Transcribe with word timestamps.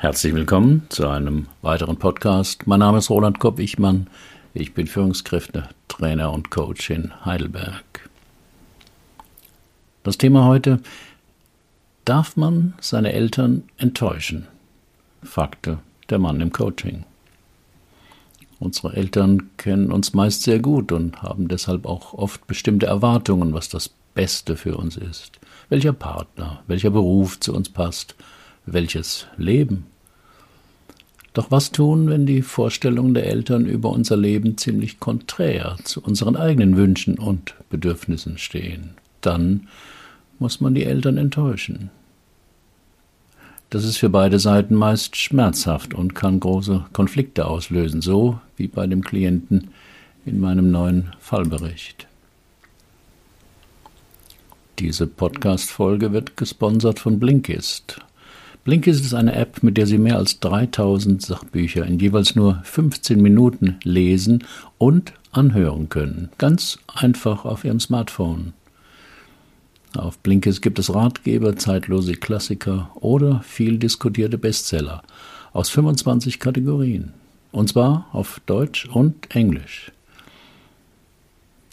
Herzlich 0.00 0.34
willkommen 0.34 0.86
zu 0.88 1.06
einem 1.08 1.44
weiteren 1.60 1.98
Podcast. 1.98 2.66
Mein 2.66 2.80
Name 2.80 2.96
ist 2.96 3.10
Roland 3.10 3.38
Kopp-Ichmann. 3.38 4.06
Ich 4.54 4.72
bin 4.72 4.86
Führungskräfte, 4.86 5.68
Trainer 5.88 6.32
und 6.32 6.50
Coach 6.50 6.88
in 6.88 7.12
Heidelberg. 7.26 8.08
Das 10.02 10.16
Thema 10.16 10.46
heute: 10.46 10.80
Darf 12.06 12.38
man 12.38 12.72
seine 12.80 13.12
Eltern 13.12 13.64
enttäuschen? 13.76 14.46
fragte 15.22 15.80
der 16.08 16.18
Mann 16.18 16.40
im 16.40 16.50
Coaching. 16.50 17.04
Unsere 18.58 18.96
Eltern 18.96 19.50
kennen 19.58 19.92
uns 19.92 20.14
meist 20.14 20.44
sehr 20.44 20.60
gut 20.60 20.92
und 20.92 21.20
haben 21.20 21.46
deshalb 21.46 21.84
auch 21.84 22.14
oft 22.14 22.46
bestimmte 22.46 22.86
Erwartungen, 22.86 23.52
was 23.52 23.68
das 23.68 23.90
Beste 24.14 24.56
für 24.56 24.78
uns 24.78 24.96
ist, 24.96 25.40
welcher 25.68 25.92
Partner, 25.92 26.62
welcher 26.68 26.88
Beruf 26.88 27.38
zu 27.38 27.54
uns 27.54 27.68
passt, 27.68 28.14
welches 28.64 29.26
Leben. 29.36 29.89
Doch 31.32 31.50
was 31.50 31.70
tun, 31.70 32.08
wenn 32.08 32.26
die 32.26 32.42
Vorstellungen 32.42 33.14
der 33.14 33.26
Eltern 33.26 33.66
über 33.66 33.90
unser 33.90 34.16
Leben 34.16 34.58
ziemlich 34.58 34.98
konträr 34.98 35.76
zu 35.84 36.02
unseren 36.02 36.36
eigenen 36.36 36.76
Wünschen 36.76 37.18
und 37.18 37.54
Bedürfnissen 37.70 38.36
stehen? 38.36 38.90
Dann 39.20 39.68
muss 40.40 40.60
man 40.60 40.74
die 40.74 40.84
Eltern 40.84 41.18
enttäuschen. 41.18 41.90
Das 43.68 43.84
ist 43.84 43.98
für 43.98 44.08
beide 44.08 44.40
Seiten 44.40 44.74
meist 44.74 45.14
schmerzhaft 45.14 45.94
und 45.94 46.16
kann 46.16 46.40
große 46.40 46.86
Konflikte 46.92 47.46
auslösen, 47.46 48.02
so 48.02 48.40
wie 48.56 48.66
bei 48.66 48.88
dem 48.88 49.04
Klienten 49.04 49.70
in 50.26 50.40
meinem 50.40 50.72
neuen 50.72 51.12
Fallbericht. 51.20 52.08
Diese 54.80 55.06
Podcast-Folge 55.06 56.12
wird 56.12 56.36
gesponsert 56.36 56.98
von 56.98 57.20
Blinkist, 57.20 58.00
Blinkist 58.70 59.04
ist 59.04 59.14
eine 59.14 59.34
App, 59.34 59.64
mit 59.64 59.76
der 59.76 59.88
Sie 59.88 59.98
mehr 59.98 60.16
als 60.16 60.38
3000 60.38 61.20
Sachbücher 61.20 61.84
in 61.84 61.98
jeweils 61.98 62.36
nur 62.36 62.60
15 62.62 63.20
Minuten 63.20 63.80
lesen 63.82 64.44
und 64.78 65.12
anhören 65.32 65.88
können. 65.88 66.28
Ganz 66.38 66.78
einfach 66.86 67.44
auf 67.44 67.64
Ihrem 67.64 67.80
Smartphone. 67.80 68.52
Auf 69.96 70.20
Blinkist 70.20 70.62
gibt 70.62 70.78
es 70.78 70.94
Ratgeber, 70.94 71.56
zeitlose 71.56 72.12
Klassiker 72.12 72.92
oder 72.94 73.40
viel 73.40 73.76
diskutierte 73.76 74.38
Bestseller 74.38 75.02
aus 75.52 75.68
25 75.70 76.38
Kategorien. 76.38 77.12
Und 77.50 77.70
zwar 77.70 78.06
auf 78.12 78.40
Deutsch 78.46 78.86
und 78.86 79.34
Englisch. 79.34 79.90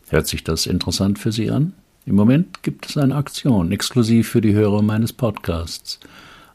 Hört 0.09 0.25
sich 0.25 0.43
das 0.43 0.65
interessant 0.65 1.19
für 1.19 1.31
Sie 1.31 1.51
an? 1.51 1.73
Im 2.07 2.15
Moment 2.15 2.63
gibt 2.63 2.89
es 2.89 2.97
eine 2.97 3.13
Aktion 3.13 3.71
exklusiv 3.71 4.29
für 4.29 4.41
die 4.41 4.55
Hörer 4.55 4.81
meines 4.81 5.13
Podcasts. 5.13 5.99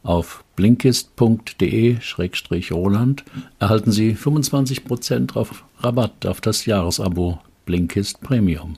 Auf 0.03 0.43
blinkist.de-roland 0.57 3.25
erhalten 3.61 3.93
Sie 3.93 4.17
25% 4.17 5.37
auf 5.37 5.65
Rabatt 5.79 6.27
auf 6.27 6.41
das 6.41 6.67
Jahresabo 6.67 7.39
Blinkist 7.67 8.21
Premium. 8.21 8.75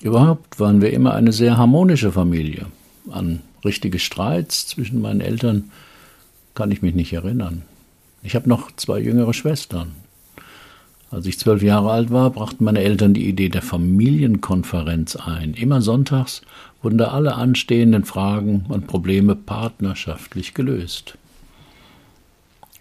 Überhaupt 0.00 0.58
waren 0.58 0.80
wir 0.80 0.92
immer 0.92 1.14
eine 1.14 1.32
sehr 1.32 1.56
harmonische 1.56 2.10
Familie. 2.10 2.66
An 3.10 3.42
richtige 3.64 4.00
Streits 4.00 4.66
zwischen 4.66 5.00
meinen 5.00 5.20
Eltern 5.20 5.70
kann 6.56 6.72
ich 6.72 6.82
mich 6.82 6.96
nicht 6.96 7.12
erinnern. 7.12 7.62
Ich 8.22 8.34
habe 8.34 8.48
noch 8.48 8.70
zwei 8.76 9.00
jüngere 9.00 9.34
Schwestern. 9.34 9.92
Als 11.10 11.26
ich 11.26 11.38
zwölf 11.38 11.62
Jahre 11.62 11.90
alt 11.90 12.10
war, 12.10 12.30
brachten 12.30 12.64
meine 12.64 12.80
Eltern 12.80 13.12
die 13.12 13.28
Idee 13.28 13.48
der 13.50 13.62
Familienkonferenz 13.62 15.16
ein. 15.16 15.54
Immer 15.54 15.82
sonntags 15.82 16.40
wurden 16.82 16.98
da 16.98 17.08
alle 17.08 17.34
anstehenden 17.34 18.04
Fragen 18.04 18.64
und 18.68 18.86
Probleme 18.86 19.36
partnerschaftlich 19.36 20.54
gelöst. 20.54 21.18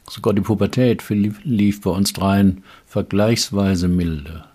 Sogar 0.10 0.34
die 0.34 0.42
Pubertät 0.42 1.04
lief 1.10 1.82
bei 1.82 1.90
uns 1.90 2.14
dreien 2.14 2.64
vergleichsweise 2.86 3.88
milde. 3.88 4.46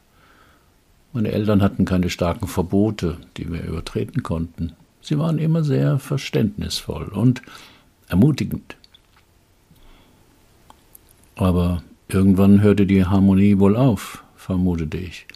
Meine 1.12 1.32
Eltern 1.32 1.62
hatten 1.62 1.84
keine 1.84 2.10
starken 2.10 2.46
Verbote, 2.46 3.16
die 3.36 3.50
wir 3.50 3.64
übertreten 3.64 4.22
konnten. 4.22 4.72
Sie 5.00 5.18
waren 5.18 5.38
immer 5.38 5.64
sehr 5.64 5.98
verständnisvoll 5.98 7.08
und 7.08 7.42
ermutigend. 8.08 8.76
Aber 11.36 11.82
irgendwann 12.08 12.62
hörte 12.62 12.86
die 12.86 13.04
Harmonie 13.04 13.58
wohl 13.58 13.76
auf, 13.76 14.24
vermutete 14.36 14.96
ich. 14.96 15.26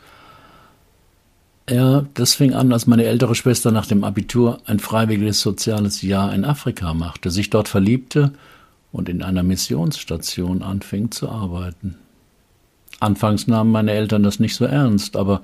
Ja, 1.68 2.04
das 2.14 2.34
fing 2.34 2.52
an, 2.52 2.72
als 2.72 2.88
meine 2.88 3.04
ältere 3.04 3.36
Schwester 3.36 3.70
nach 3.70 3.86
dem 3.86 4.02
Abitur 4.02 4.58
ein 4.64 4.80
freiwilliges 4.80 5.40
soziales 5.40 6.02
Jahr 6.02 6.34
in 6.34 6.44
Afrika 6.44 6.94
machte, 6.94 7.30
sich 7.30 7.48
dort 7.48 7.68
verliebte 7.68 8.32
und 8.90 9.08
in 9.08 9.22
einer 9.22 9.44
Missionsstation 9.44 10.62
anfing 10.62 11.12
zu 11.12 11.28
arbeiten. 11.28 11.96
Anfangs 12.98 13.46
nahmen 13.46 13.70
meine 13.70 13.92
Eltern 13.92 14.24
das 14.24 14.40
nicht 14.40 14.56
so 14.56 14.64
ernst, 14.64 15.16
aber 15.16 15.42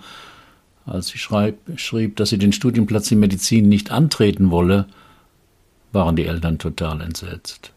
als 0.84 1.08
sie 1.08 1.18
schreib, 1.18 1.58
schrieb, 1.76 2.16
dass 2.16 2.30
sie 2.30 2.38
den 2.38 2.52
Studienplatz 2.52 3.10
in 3.12 3.20
Medizin 3.20 3.68
nicht 3.68 3.92
antreten 3.92 4.50
wolle, 4.50 4.86
waren 5.92 6.16
die 6.16 6.26
Eltern 6.26 6.58
total 6.58 7.00
entsetzt. 7.02 7.72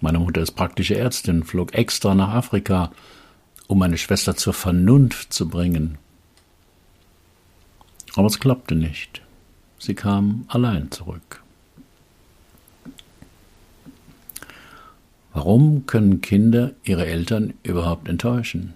Meine 0.00 0.18
Mutter 0.18 0.42
ist 0.42 0.52
praktische 0.52 0.96
Ärztin, 0.96 1.42
flog 1.42 1.74
extra 1.74 2.14
nach 2.14 2.28
Afrika, 2.28 2.92
um 3.66 3.78
meine 3.78 3.98
Schwester 3.98 4.36
zur 4.36 4.52
Vernunft 4.52 5.32
zu 5.32 5.48
bringen. 5.48 5.98
Aber 8.14 8.26
es 8.26 8.38
klappte 8.38 8.74
nicht. 8.74 9.22
Sie 9.78 9.94
kam 9.94 10.44
allein 10.48 10.90
zurück. 10.90 11.42
Warum 15.32 15.84
können 15.86 16.22
Kinder 16.22 16.72
ihre 16.82 17.04
Eltern 17.04 17.52
überhaupt 17.62 18.08
enttäuschen? 18.08 18.74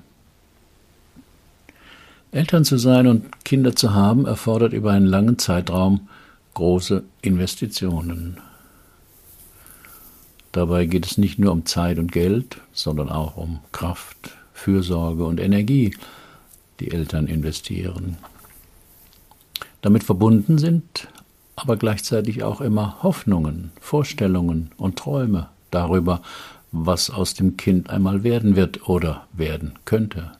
Eltern 2.32 2.64
zu 2.64 2.76
sein 2.76 3.06
und 3.06 3.44
Kinder 3.44 3.74
zu 3.74 3.94
haben 3.94 4.26
erfordert 4.26 4.72
über 4.72 4.92
einen 4.92 5.06
langen 5.06 5.38
Zeitraum 5.38 6.08
große 6.54 7.02
Investitionen. 7.22 8.38
Dabei 10.52 10.86
geht 10.86 11.06
es 11.06 11.18
nicht 11.18 11.38
nur 11.38 11.52
um 11.52 11.66
Zeit 11.66 11.98
und 11.98 12.10
Geld, 12.10 12.60
sondern 12.72 13.08
auch 13.08 13.36
um 13.36 13.60
Kraft, 13.72 14.36
Fürsorge 14.52 15.24
und 15.24 15.40
Energie, 15.40 15.94
die 16.80 16.90
Eltern 16.90 17.26
investieren. 17.26 18.16
Damit 19.80 20.04
verbunden 20.04 20.58
sind 20.58 21.08
aber 21.60 21.76
gleichzeitig 21.76 22.42
auch 22.42 22.62
immer 22.62 23.02
Hoffnungen, 23.02 23.70
Vorstellungen 23.80 24.70
und 24.78 24.96
Träume 24.96 25.50
darüber, 25.70 26.22
was 26.72 27.10
aus 27.10 27.34
dem 27.34 27.56
Kind 27.56 27.90
einmal 27.90 28.22
werden 28.24 28.56
wird 28.56 28.88
oder 28.88 29.26
werden 29.32 29.74
könnte. 29.84 30.32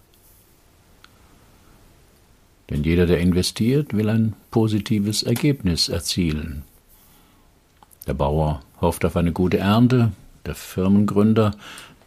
Denn 2.70 2.84
jeder, 2.84 3.04
der 3.06 3.18
investiert, 3.18 3.94
will 3.94 4.08
ein 4.08 4.34
positives 4.50 5.22
Ergebnis 5.22 5.88
erzielen. 5.88 6.62
Der 8.10 8.14
Bauer 8.14 8.60
hofft 8.80 9.04
auf 9.04 9.16
eine 9.16 9.30
gute 9.30 9.58
Ernte, 9.58 10.10
der 10.44 10.56
Firmengründer 10.56 11.54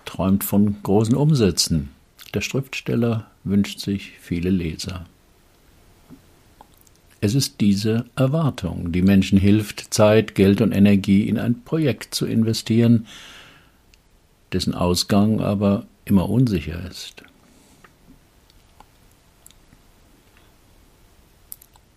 träumt 0.03 0.43
von 0.43 0.75
großen 0.83 1.15
Umsätzen, 1.15 1.91
der 2.33 2.41
Schriftsteller 2.41 3.27
wünscht 3.45 3.79
sich 3.79 4.11
viele 4.19 4.49
Leser. 4.49 5.05
Es 7.21 7.35
ist 7.35 7.61
diese 7.61 8.03
Erwartung, 8.17 8.91
die 8.91 9.01
Menschen 9.01 9.39
hilft, 9.39 9.93
Zeit, 9.93 10.35
Geld 10.35 10.59
und 10.59 10.73
Energie 10.73 11.25
in 11.25 11.39
ein 11.39 11.63
Projekt 11.63 12.13
zu 12.13 12.25
investieren, 12.25 13.07
dessen 14.51 14.73
Ausgang 14.75 15.39
aber 15.39 15.85
immer 16.03 16.29
unsicher 16.29 16.85
ist. 16.85 17.23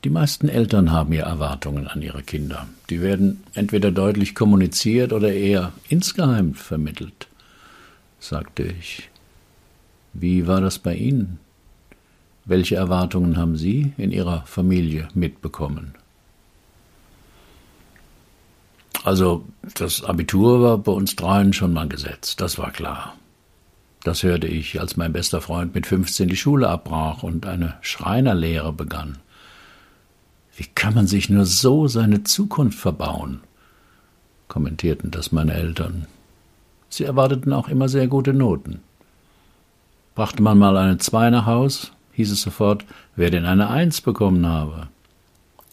Die 0.07 0.11
meisten 0.11 0.49
Eltern 0.49 0.93
haben 0.93 1.13
ja 1.13 1.25
Erwartungen 1.25 1.89
an 1.89 2.01
ihre 2.01 2.23
Kinder. 2.23 2.69
Die 2.91 3.01
werden 3.01 3.43
entweder 3.55 3.91
deutlich 3.91 4.37
kommuniziert 4.37 5.13
oder 5.13 5.33
eher 5.33 5.73
insgeheim 5.89 6.55
vermittelt, 6.55 7.27
sagte 8.21 8.63
ich. 8.63 9.11
Wie 10.13 10.47
war 10.47 10.61
das 10.61 10.79
bei 10.79 10.95
Ihnen? 10.95 11.41
Welche 12.45 12.77
Erwartungen 12.77 13.37
haben 13.37 13.57
Sie 13.57 13.95
in 13.97 14.13
Ihrer 14.13 14.43
Familie 14.47 15.09
mitbekommen? 15.13 15.97
Also 19.03 19.45
das 19.75 20.05
Abitur 20.05 20.63
war 20.63 20.79
bei 20.79 20.93
uns 20.93 21.17
dreien 21.17 21.53
schon 21.53 21.73
mal 21.73 21.89
gesetzt, 21.89 22.41
das 22.41 22.59
war 22.59 22.71
klar. 22.71 23.17
Das 24.05 24.23
hörte 24.23 24.47
ich, 24.47 24.79
als 24.79 24.97
mein 24.97 25.13
bester 25.13 25.41
Freund 25.41 25.75
mit 25.75 25.85
15 25.85 26.29
die 26.29 26.37
Schule 26.37 26.69
abbrach 26.69 27.25
und 27.25 27.45
eine 27.45 27.75
Schreinerlehre 27.81 28.73
begann. 28.73 29.19
Wie 30.57 30.65
kann 30.75 30.95
man 30.95 31.07
sich 31.07 31.29
nur 31.29 31.45
so 31.45 31.87
seine 31.87 32.25
Zukunft 32.25 32.79
verbauen? 32.79 33.41
kommentierten 34.49 35.11
das 35.11 35.33
meine 35.33 35.53
Eltern. 35.53 36.07
Sie 36.89 37.05
erwarteten 37.05 37.53
auch 37.53 37.69
immer 37.69 37.89
sehr 37.89 38.07
gute 38.07 38.33
Noten. 38.33 38.81
Brachte 40.15 40.43
man 40.43 40.57
mal 40.57 40.77
eine 40.79 40.97
Zwei 40.99 41.29
nach 41.29 41.45
Haus, 41.45 41.93
hieß 42.13 42.31
es 42.33 42.41
sofort, 42.41 42.85
wer 43.17 43.31
denn 43.31 43.45
eine 43.45 43.69
Eins 43.69 44.01
bekommen 44.01 44.47
habe. 44.47 44.89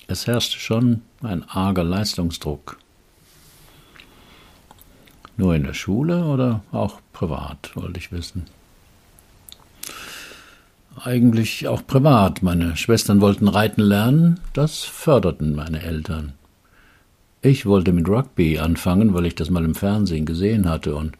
Es 0.07 0.27
herrschte 0.27 0.59
schon 0.59 1.01
ein 1.21 1.47
arger 1.47 1.85
Leistungsdruck. 1.85 2.77
Nur 5.37 5.55
in 5.55 5.63
der 5.63 5.73
Schule 5.73 6.25
oder 6.25 6.61
auch 6.73 6.99
privat, 7.13 7.71
wollte 7.75 7.99
ich 7.99 8.11
wissen. 8.11 8.45
Eigentlich 11.01 11.67
auch 11.67 11.85
privat. 11.85 12.43
Meine 12.43 12.77
Schwestern 12.77 13.19
wollten 13.21 13.47
reiten 13.47 13.81
lernen, 13.81 14.39
das 14.53 14.83
förderten 14.83 15.55
meine 15.55 15.81
Eltern. 15.81 16.33
Ich 17.41 17.65
wollte 17.65 17.91
mit 17.91 18.07
Rugby 18.07 18.59
anfangen, 18.59 19.13
weil 19.13 19.25
ich 19.25 19.35
das 19.35 19.49
mal 19.49 19.65
im 19.65 19.75
Fernsehen 19.75 20.25
gesehen 20.25 20.69
hatte 20.69 20.95
und 20.95 21.17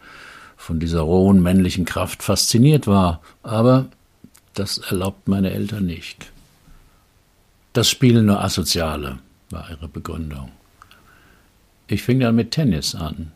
von 0.56 0.80
dieser 0.80 1.02
rohen 1.02 1.42
männlichen 1.42 1.84
Kraft 1.84 2.24
fasziniert 2.24 2.88
war, 2.88 3.22
aber 3.42 3.88
das 4.54 4.78
erlaubt 4.78 5.28
meine 5.28 5.52
Eltern 5.52 5.86
nicht. 5.86 6.32
Das 7.74 7.90
spielen 7.90 8.28
nur 8.28 8.42
Asoziale, 8.42 9.20
war 9.50 9.70
ihre 9.70 9.90
Begründung. 9.90 10.52
Ich 11.88 12.04
fing 12.04 12.22
dann 12.22 12.36
mit 12.36 12.52
Tennis 12.52 12.96
an. 12.96 13.32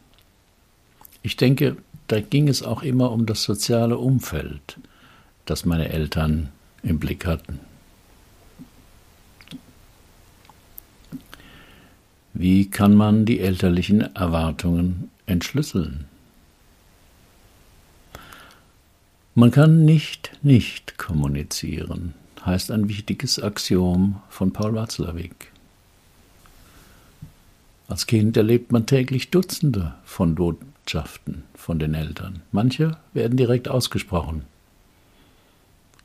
Ich 1.24 1.36
denke, 1.36 1.76
da 2.08 2.22
ging 2.22 2.48
es 2.48 2.64
auch 2.64 2.84
immer 2.84 3.12
um 3.12 3.26
das 3.26 3.44
soziale 3.44 3.98
Umfeld, 3.98 4.78
das 5.50 5.66
meine 5.66 5.90
Eltern 5.90 6.50
im 6.84 7.00
Blick 7.00 7.26
hatten. 7.26 7.60
Wie 12.34 12.70
kann 12.70 12.94
man 12.94 13.26
die 13.26 13.40
elterlichen 13.40 14.16
Erwartungen 14.16 15.10
entschlüsseln? 15.26 16.06
Man 19.34 19.52
kann 19.52 19.86
nicht 19.86 20.32
nicht 20.44 20.98
kommunizieren, 20.98 22.14
heißt 22.46 22.70
ein 22.72 22.90
wichtiges 22.90 23.42
Axiom 23.42 24.22
von 24.30 24.54
Paul 24.54 24.76
Watzlawick. 24.76 25.52
Als 27.88 28.06
Kind 28.06 28.36
erlebt 28.36 28.72
man 28.72 28.86
täglich 28.86 29.32
Dutzende 29.32 29.96
von 30.04 30.36
Botschaften 30.36 31.44
von 31.56 31.80
den 31.80 31.94
Eltern. 31.94 32.42
Manche 32.52 32.98
werden 33.14 33.38
direkt 33.38 33.68
ausgesprochen. 33.68 34.44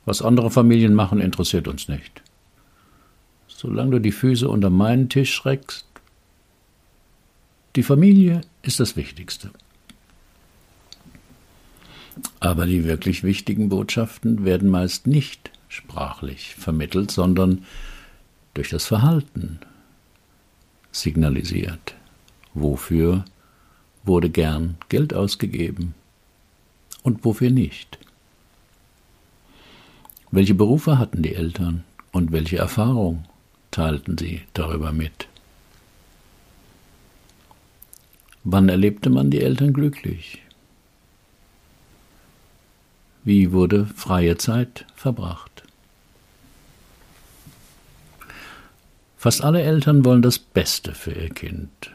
Was 0.04 0.22
andere 0.22 0.50
Familien 0.50 0.94
machen, 0.94 1.20
interessiert 1.20 1.68
uns 1.68 1.88
nicht. 1.88 2.22
Solange 3.46 3.92
du 3.92 3.98
die 4.00 4.12
Füße 4.12 4.48
unter 4.48 4.70
meinen 4.70 5.08
Tisch 5.08 5.32
schreckst, 5.32 5.86
die 7.76 7.82
Familie 7.82 8.42
ist 8.62 8.80
das 8.80 8.96
Wichtigste. 8.96 9.50
Aber 12.40 12.66
die 12.66 12.84
wirklich 12.84 13.22
wichtigen 13.22 13.68
Botschaften 13.68 14.44
werden 14.44 14.68
meist 14.68 15.06
nicht 15.06 15.50
sprachlich 15.68 16.54
vermittelt, 16.54 17.10
sondern 17.10 17.64
durch 18.52 18.68
das 18.68 18.84
Verhalten 18.84 19.60
signalisiert. 20.90 21.94
Wofür 22.52 23.24
wurde 24.04 24.28
gern 24.28 24.76
Geld 24.88 25.14
ausgegeben 25.14 25.94
und 27.02 27.24
wofür 27.24 27.50
nicht. 27.50 27.98
Welche 30.34 30.54
Berufe 30.54 30.98
hatten 30.98 31.22
die 31.22 31.34
Eltern 31.34 31.84
und 32.10 32.32
welche 32.32 32.56
Erfahrung 32.56 33.24
teilten 33.70 34.16
sie 34.16 34.40
darüber 34.54 34.90
mit? 34.90 35.28
Wann 38.42 38.70
erlebte 38.70 39.10
man 39.10 39.30
die 39.30 39.42
Eltern 39.42 39.74
glücklich? 39.74 40.40
Wie 43.24 43.52
wurde 43.52 43.84
freie 43.84 44.38
Zeit 44.38 44.86
verbracht? 44.96 45.64
Fast 49.18 49.44
alle 49.44 49.60
Eltern 49.60 50.02
wollen 50.06 50.22
das 50.22 50.38
Beste 50.38 50.94
für 50.94 51.12
ihr 51.12 51.28
Kind. 51.28 51.90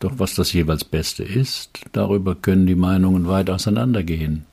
Doch 0.00 0.18
was 0.18 0.34
das 0.34 0.54
jeweils 0.54 0.84
Beste 0.84 1.24
ist, 1.24 1.80
darüber 1.92 2.36
können 2.36 2.66
die 2.66 2.74
Meinungen 2.74 3.28
weit 3.28 3.50
auseinandergehen. 3.50 4.46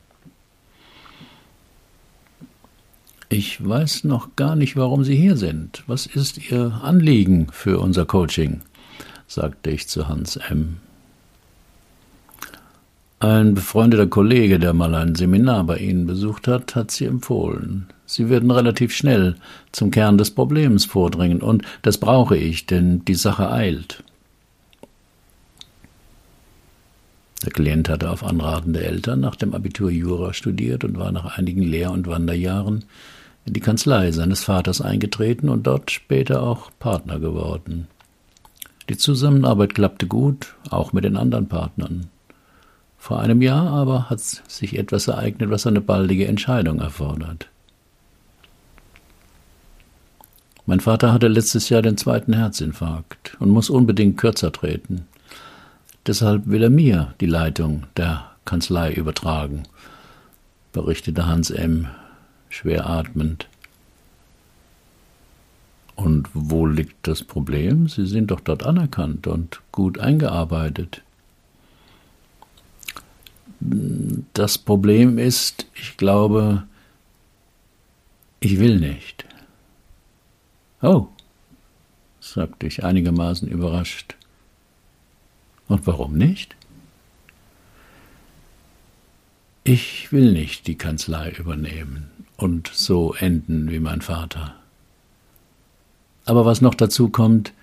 Ich 3.36 3.68
weiß 3.68 4.04
noch 4.04 4.36
gar 4.36 4.56
nicht, 4.56 4.76
warum 4.76 5.04
Sie 5.04 5.16
hier 5.16 5.38
sind. 5.38 5.84
Was 5.88 6.06
ist 6.06 6.52
Ihr 6.52 6.80
Anliegen 6.84 7.48
für 7.52 7.80
unser 7.80 8.06
Coaching? 8.06 8.62
sagte 9.26 9.72
ich 9.72 9.88
zu 9.88 10.08
Hans 10.08 10.36
M. 10.36 10.78
Ein 13.20 13.56
befreundeter 13.56 14.06
Kollege, 14.06 14.60
der 14.60 14.74
mal 14.74 14.94
ein 14.94 15.16
Seminar 15.16 15.64
bei 15.64 15.78
Ihnen 15.78 16.06
besucht 16.06 16.48
hat, 16.48 16.76
hat 16.76 16.92
Sie 16.92 17.06
empfohlen. 17.06 17.88
Sie 18.06 18.30
würden 18.30 18.52
relativ 18.52 18.94
schnell 18.94 19.36
zum 19.72 19.90
Kern 19.90 20.20
des 20.20 20.30
Problems 20.30 20.86
vordringen, 20.86 21.42
und 21.42 21.64
das 21.82 21.98
brauche 21.98 22.38
ich, 22.38 22.68
denn 22.68 23.04
die 23.06 23.16
Sache 23.16 23.50
eilt. 23.50 24.04
Der 27.44 27.52
Klient 27.52 27.90
hatte 27.90 28.12
auf 28.12 28.24
Anraten 28.24 28.74
der 28.74 28.86
Eltern 28.86 29.22
nach 29.22 29.36
dem 29.36 29.56
Abitur 29.56 29.90
Jura 29.90 30.36
studiert 30.36 30.84
und 30.84 31.00
war 31.00 31.12
nach 31.12 31.36
einigen 31.40 31.64
Lehr- 31.64 31.92
und 31.92 32.06
Wanderjahren 32.06 32.86
in 33.46 33.54
die 33.54 33.60
Kanzlei 33.60 34.12
seines 34.12 34.44
Vaters 34.44 34.82
eingetreten 34.82 35.50
und 35.50 35.68
dort 35.68 35.92
später 35.92 36.44
auch 36.44 36.72
Partner 36.80 37.20
geworden. 37.20 37.88
Die 38.90 38.98
Zusammenarbeit 38.98 39.76
klappte 39.76 40.08
gut, 40.08 40.56
auch 40.70 40.94
mit 40.94 41.04
den 41.04 41.18
anderen 41.18 41.48
Partnern. 41.48 42.10
Vor 42.98 43.20
einem 43.20 43.42
Jahr 43.42 43.70
aber 43.70 44.10
hat 44.10 44.20
sich 44.20 44.78
etwas 44.78 45.08
ereignet, 45.08 45.50
was 45.50 45.68
eine 45.68 45.82
baldige 45.82 46.28
Entscheidung 46.28 46.80
erfordert. 46.80 47.50
Mein 50.66 50.80
Vater 50.80 51.12
hatte 51.12 51.28
letztes 51.28 51.68
Jahr 51.68 51.82
den 51.82 51.98
zweiten 51.98 52.34
Herzinfarkt 52.34 53.36
und 53.40 53.50
muss 53.50 53.70
unbedingt 53.70 54.18
kürzer 54.18 54.54
treten. 54.54 55.08
Deshalb 56.08 56.48
will 56.48 56.64
er 56.64 56.70
mir 56.70 57.14
die 57.20 57.26
Leitung 57.26 57.84
der 57.98 58.32
Kanzlei 58.46 58.94
übertragen, 58.94 59.64
berichtete 60.72 61.26
Hans 61.28 61.50
M. 61.52 61.88
schwer 62.54 62.88
atmend. 62.88 63.48
Und 65.96 66.30
wo 66.34 66.66
liegt 66.66 67.08
das 67.08 67.24
Problem? 67.24 67.88
Sie 67.88 68.06
sind 68.06 68.32
doch 68.32 68.40
dort 68.40 68.64
anerkannt 68.64 69.28
und 69.28 69.62
gut 69.72 70.00
eingearbeitet. 70.00 71.02
Das 73.60 74.58
Problem 74.58 75.18
ist, 75.18 75.68
ich 75.74 75.98
glaube, 75.98 76.64
ich 78.40 78.60
will 78.60 78.80
nicht. 78.80 79.26
Oh, 80.82 81.08
sagte 82.20 82.68
ich 82.68 82.84
einigermaßen 82.84 83.48
überrascht. 83.48 84.16
Und 85.68 85.88
warum 85.88 86.14
nicht? 86.18 86.56
Ich 89.64 90.12
will 90.12 90.34
nicht 90.34 90.68
die 90.68 90.78
Kanzlei 90.78 91.32
übernehmen 91.32 92.13
und 92.44 92.70
so 92.74 93.14
enden 93.14 93.72
wie 93.72 93.80
mein 93.80 94.02
Vater. 94.02 94.54
Aber 96.26 96.46
was 96.46 96.60
noch 96.60 96.76
dazu 96.76 97.08
kommt, 97.08 97.54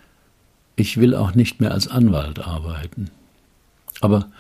ich 0.75 0.97
will 0.97 1.15
auch 1.15 1.35
nicht 1.35 1.61
mehr 1.61 1.73
als 1.73 1.87
Anwalt 1.87 2.39
arbeiten. 2.39 3.11
Aber 4.01 4.31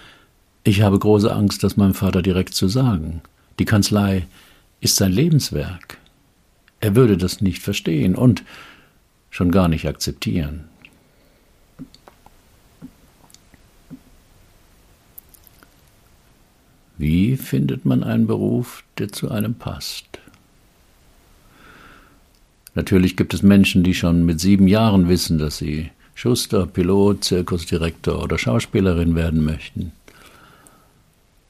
ich 0.64 0.80
habe 0.80 0.99
große 0.99 1.30
Angst, 1.30 1.62
das 1.62 1.76
meinem 1.76 1.92
Vater 1.92 2.23
direkt 2.23 2.54
zu 2.54 2.68
sagen. 2.68 3.20
Die 3.59 3.66
Kanzlei 3.66 4.26
ist 4.80 4.97
sein 4.97 5.12
Lebenswerk. 5.12 5.99
Er 6.80 6.97
würde 6.97 7.18
das 7.18 7.42
nicht 7.42 7.61
verstehen 7.61 8.14
und 8.14 8.42
schon 9.28 9.50
gar 9.50 9.68
nicht 9.68 9.87
akzeptieren. 9.87 10.64
Wie 16.97 17.37
findet 17.37 17.85
man 17.85 18.02
einen 18.02 18.26
Beruf, 18.26 18.85
der 18.97 19.12
zu 19.12 19.30
einem 19.30 19.54
passt? 19.54 20.19
Natürlich 22.74 23.16
gibt 23.16 23.34
es 23.34 23.42
Menschen, 23.42 23.82
die 23.82 23.94
schon 23.94 24.24
mit 24.24 24.40
sieben 24.40 24.68
Jahren 24.68 25.08
wissen, 25.08 25.38
dass 25.38 25.58
sie 25.58 25.90
Schuster, 26.14 26.66
Pilot, 26.66 27.24
Zirkusdirektor 27.24 28.22
oder 28.22 28.38
Schauspielerin 28.38 29.14
werden 29.14 29.44
möchten. 29.44 29.92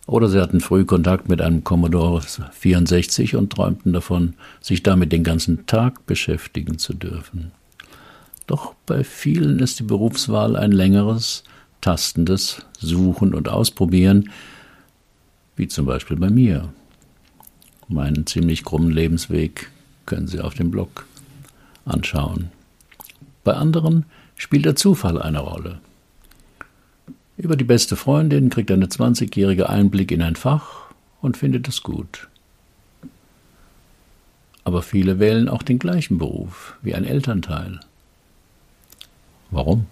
Oder 0.07 0.29
sie 0.29 0.41
hatten 0.41 0.61
früh 0.61 0.85
Kontakt 0.85 1.29
mit 1.29 1.41
einem 1.41 1.63
Commodore 1.63 2.23
64 2.23 3.37
und 3.37 3.53
träumten 3.53 3.93
davon, 3.93 4.35
sich 4.61 4.83
damit 4.83 5.13
den 5.13 5.23
ganzen 5.23 5.67
Tag 5.67 6.07
beschäftigen 6.07 6.79
zu 6.79 6.95
dürfen. 6.95 7.53
Doch 8.47 8.75
bei 8.87 9.05
vielen 9.05 9.61
ist 9.61 9.79
die 9.79 9.85
Berufswahl 9.85 10.57
ein 10.57 10.73
längeres, 10.73 11.45
tastendes 11.81 12.63
Suchen 12.79 13.35
und 13.35 13.49
Ausprobieren, 13.49 14.31
wie 15.55 15.69
zum 15.69 15.87
Beispiel 15.87 16.17
bei 16.17 16.31
mir. 16.31 16.73
Meinen 17.89 18.27
ziemlich 18.27 18.65
krummen 18.65 18.91
Lebensweg 18.91 19.71
können 20.07 20.27
Sie 20.27 20.41
auf 20.41 20.55
dem 20.55 20.71
Blog 20.71 21.07
anschauen. 21.85 22.51
Bei 23.45 23.55
anderen 23.55 24.05
spielt 24.37 24.65
der 24.65 24.77
Zufall 24.77 25.21
eine 25.21 25.41
Rolle. 25.41 25.81
Über 27.37 27.57
die 27.57 27.65
beste 27.65 27.97
Freundin 27.97 28.51
kriegt 28.51 28.71
eine 28.71 28.87
20-jährige 28.87 29.71
Einblick 29.71 30.13
in 30.13 30.23
ein 30.23 30.37
Fach 30.37 30.91
und 31.23 31.37
findet 31.37 31.69
es 31.69 31.83
gut. 31.83 32.29
Aber 34.65 34.83
viele 34.83 35.19
wählen 35.19 35.49
auch 35.49 35.63
den 35.63 35.79
gleichen 35.79 36.19
Beruf 36.19 36.77
wie 36.83 36.95
ein 36.95 37.05
Elternteil. 37.05 37.81
Warum? 39.51 39.87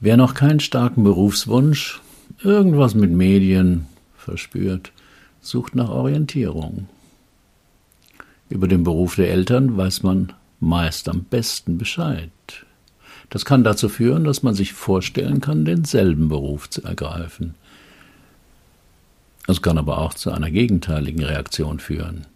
Wer 0.00 0.16
noch 0.16 0.32
keinen 0.32 0.60
starken 0.60 1.04
Berufswunsch, 1.04 2.00
irgendwas 2.42 2.94
mit 2.94 3.10
Medien 3.10 3.86
verspürt, 4.16 4.92
sucht 5.42 5.74
nach 5.74 5.90
Orientierung. 5.90 6.88
Über 8.50 8.66
den 8.66 8.82
Beruf 8.82 9.14
der 9.14 9.30
Eltern 9.30 9.76
weiß 9.76 10.02
man 10.02 10.32
meist 10.58 11.08
am 11.08 11.22
besten 11.22 11.78
Bescheid. 11.78 12.30
Das 13.30 13.44
kann 13.44 13.62
dazu 13.62 13.88
führen, 13.88 14.24
dass 14.24 14.42
man 14.42 14.54
sich 14.54 14.72
vorstellen 14.72 15.40
kann, 15.40 15.64
denselben 15.64 16.28
Beruf 16.28 16.68
zu 16.68 16.82
ergreifen. 16.82 17.54
Es 19.46 19.62
kann 19.62 19.78
aber 19.78 19.98
auch 19.98 20.14
zu 20.14 20.32
einer 20.32 20.50
gegenteiligen 20.50 21.24
Reaktion 21.24 21.78
führen. 21.78 22.26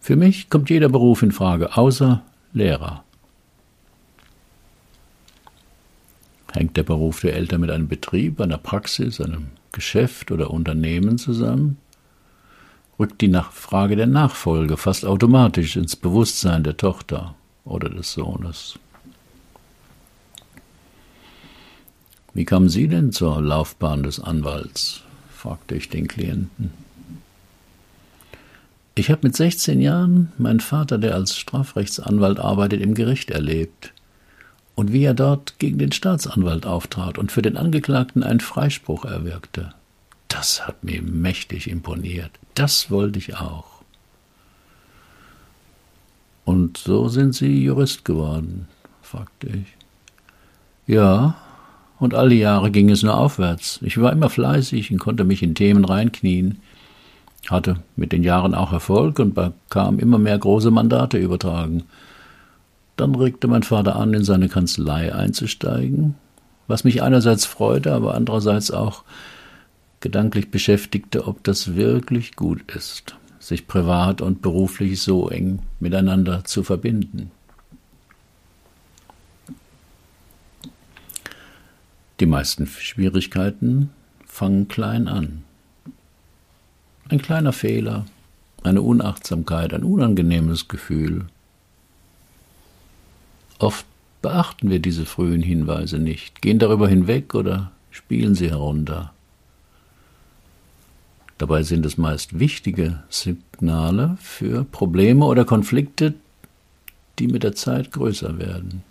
Für 0.00 0.16
mich 0.16 0.48
kommt 0.48 0.70
jeder 0.70 0.88
Beruf 0.88 1.22
in 1.22 1.32
Frage, 1.32 1.76
außer 1.76 2.22
Lehrer. 2.54 3.04
Hängt 6.52 6.78
der 6.78 6.82
Beruf 6.82 7.20
der 7.20 7.34
Eltern 7.34 7.60
mit 7.60 7.70
einem 7.70 7.88
Betrieb, 7.88 8.40
einer 8.40 8.56
Praxis, 8.56 9.20
einem 9.20 9.48
Geschäft 9.72 10.30
oder 10.30 10.50
Unternehmen 10.50 11.18
zusammen? 11.18 11.76
Rückt 12.98 13.20
die 13.20 13.32
Frage 13.52 13.94
der 13.94 14.08
Nachfolge 14.08 14.76
fast 14.76 15.04
automatisch 15.04 15.76
ins 15.76 15.94
Bewusstsein 15.94 16.64
der 16.64 16.76
Tochter 16.76 17.34
oder 17.64 17.88
des 17.88 18.12
Sohnes? 18.12 18.78
Wie 22.34 22.44
kamen 22.44 22.68
Sie 22.68 22.88
denn 22.88 23.12
zur 23.12 23.40
Laufbahn 23.40 24.02
des 24.02 24.18
Anwalts? 24.20 25.02
fragte 25.30 25.76
ich 25.76 25.88
den 25.88 26.08
Klienten. 26.08 26.72
Ich 28.96 29.12
habe 29.12 29.28
mit 29.28 29.36
16 29.36 29.80
Jahren 29.80 30.32
meinen 30.36 30.58
Vater, 30.58 30.98
der 30.98 31.14
als 31.14 31.36
Strafrechtsanwalt 31.36 32.40
arbeitet, 32.40 32.80
im 32.80 32.94
Gericht 32.94 33.30
erlebt 33.30 33.92
und 34.74 34.92
wie 34.92 35.04
er 35.04 35.14
dort 35.14 35.60
gegen 35.60 35.78
den 35.78 35.92
Staatsanwalt 35.92 36.66
auftrat 36.66 37.16
und 37.16 37.30
für 37.30 37.42
den 37.42 37.56
Angeklagten 37.56 38.24
einen 38.24 38.40
Freispruch 38.40 39.04
erwirkte. 39.04 39.72
Das 40.28 40.66
hat 40.66 40.84
mir 40.84 41.02
mächtig 41.02 41.70
imponiert. 41.70 42.30
Das 42.54 42.90
wollte 42.90 43.18
ich 43.18 43.36
auch. 43.36 43.82
Und 46.44 46.78
so 46.78 47.08
sind 47.08 47.34
Sie 47.34 47.64
Jurist 47.64 48.04
geworden? 48.04 48.68
fragte 49.02 49.48
ich. 49.48 49.76
Ja, 50.86 51.36
und 51.98 52.14
alle 52.14 52.34
Jahre 52.34 52.70
ging 52.70 52.90
es 52.90 53.02
nur 53.02 53.18
aufwärts. 53.18 53.80
Ich 53.82 54.00
war 54.00 54.12
immer 54.12 54.30
fleißig 54.30 54.90
und 54.90 54.98
konnte 54.98 55.24
mich 55.24 55.42
in 55.42 55.54
Themen 55.54 55.84
reinknien, 55.84 56.60
hatte 57.48 57.76
mit 57.96 58.12
den 58.12 58.22
Jahren 58.22 58.54
auch 58.54 58.72
Erfolg 58.72 59.18
und 59.18 59.34
bekam 59.34 59.98
immer 59.98 60.18
mehr 60.18 60.38
große 60.38 60.70
Mandate 60.70 61.18
übertragen. 61.18 61.84
Dann 62.96 63.14
regte 63.14 63.48
mein 63.48 63.62
Vater 63.62 63.96
an, 63.96 64.14
in 64.14 64.24
seine 64.24 64.48
Kanzlei 64.48 65.14
einzusteigen, 65.14 66.14
was 66.66 66.84
mich 66.84 67.02
einerseits 67.02 67.46
freute, 67.46 67.92
aber 67.92 68.14
andererseits 68.14 68.70
auch 68.70 69.04
gedanklich 70.00 70.50
beschäftigte, 70.50 71.26
ob 71.26 71.42
das 71.44 71.74
wirklich 71.74 72.36
gut 72.36 72.70
ist, 72.74 73.16
sich 73.40 73.66
privat 73.66 74.20
und 74.20 74.42
beruflich 74.42 75.00
so 75.02 75.28
eng 75.28 75.60
miteinander 75.80 76.44
zu 76.44 76.62
verbinden. 76.62 77.30
Die 82.20 82.26
meisten 82.26 82.66
Schwierigkeiten 82.66 83.90
fangen 84.26 84.66
klein 84.68 85.06
an. 85.08 85.44
Ein 87.08 87.22
kleiner 87.22 87.52
Fehler, 87.52 88.06
eine 88.64 88.82
Unachtsamkeit, 88.82 89.72
ein 89.72 89.84
unangenehmes 89.84 90.68
Gefühl. 90.68 91.26
Oft 93.58 93.86
beachten 94.20 94.68
wir 94.68 94.80
diese 94.80 95.06
frühen 95.06 95.42
Hinweise 95.42 95.98
nicht, 95.98 96.42
gehen 96.42 96.58
darüber 96.58 96.88
hinweg 96.88 97.34
oder 97.34 97.70
spielen 97.90 98.34
sie 98.34 98.50
herunter. 98.50 99.12
Dabei 101.38 101.62
sind 101.62 101.86
es 101.86 101.96
meist 101.96 102.40
wichtige 102.40 103.02
Signale 103.08 104.18
für 104.20 104.64
Probleme 104.64 105.24
oder 105.24 105.44
Konflikte, 105.44 106.14
die 107.20 107.28
mit 107.28 107.44
der 107.44 107.54
Zeit 107.54 107.92
größer 107.92 108.38
werden. 108.38 108.82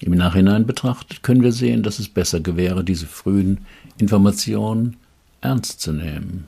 Im 0.00 0.12
Nachhinein 0.12 0.66
betrachtet 0.66 1.22
können 1.22 1.42
wir 1.42 1.52
sehen, 1.52 1.84
dass 1.84 2.00
es 2.00 2.08
besser 2.08 2.40
gewähre, 2.40 2.84
diese 2.84 3.06
frühen 3.06 3.64
Informationen 3.96 4.96
ernst 5.40 5.80
zu 5.80 5.92
nehmen. 5.92 6.46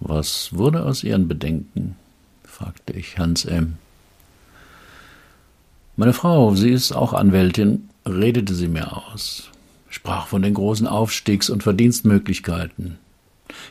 Was 0.00 0.52
wurde 0.52 0.84
aus 0.84 1.04
Ihren 1.04 1.28
Bedenken? 1.28 1.96
fragte 2.44 2.92
ich 2.92 3.18
Hans 3.18 3.44
M. 3.44 3.78
Meine 5.96 6.12
Frau, 6.12 6.54
sie 6.54 6.70
ist 6.70 6.92
auch 6.92 7.12
Anwältin, 7.12 7.88
redete 8.06 8.54
sie 8.54 8.68
mir 8.68 8.96
aus, 8.96 9.50
sprach 9.88 10.26
von 10.26 10.42
den 10.42 10.54
großen 10.54 10.86
Aufstiegs- 10.86 11.50
und 11.50 11.62
Verdienstmöglichkeiten. 11.62 12.98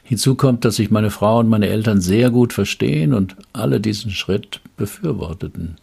Hinzu 0.03 0.35
kommt, 0.35 0.65
dass 0.65 0.77
sich 0.77 0.91
meine 0.91 1.11
Frau 1.11 1.39
und 1.39 1.49
meine 1.49 1.67
Eltern 1.67 2.01
sehr 2.01 2.29
gut 2.29 2.53
verstehen 2.53 3.13
und 3.13 3.35
alle 3.53 3.79
diesen 3.79 4.11
Schritt 4.11 4.61
befürworteten. 4.77 5.77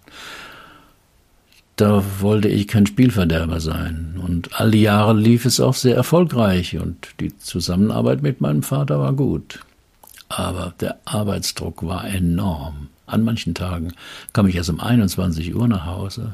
Da 1.77 2.05
wollte 2.21 2.49
ich 2.49 2.69
kein 2.69 2.87
Spielverderber 2.87 3.61
sein. 3.61 4.21
Und 4.25 4.61
all 4.61 4.71
die 4.71 4.83
Jahre 4.83 5.15
lief 5.15 5.45
es 5.47 5.59
auch 5.59 5.75
sehr 5.75 5.97
erfolgreich 5.97 6.79
und 6.79 7.09
die 7.19 7.37
Zusammenarbeit 7.39 8.23
mit 8.23 8.41
meinem 8.41 8.63
Vater 8.63 9.01
war 9.01 9.15
gut. 9.15 9.61
Aber 10.29 10.75
der 10.81 10.99
Arbeitsdruck 11.05 11.85
war 11.85 12.07
enorm. 12.07 12.89
An 13.07 13.25
manchen 13.25 13.55
Tagen 13.55 13.93
kam 14.33 14.47
ich 14.47 14.57
erst 14.57 14.71
um 14.71 14.81
21 14.81 15.55
Uhr 15.55 15.69
nach 15.69 15.87
Hause. 15.87 16.33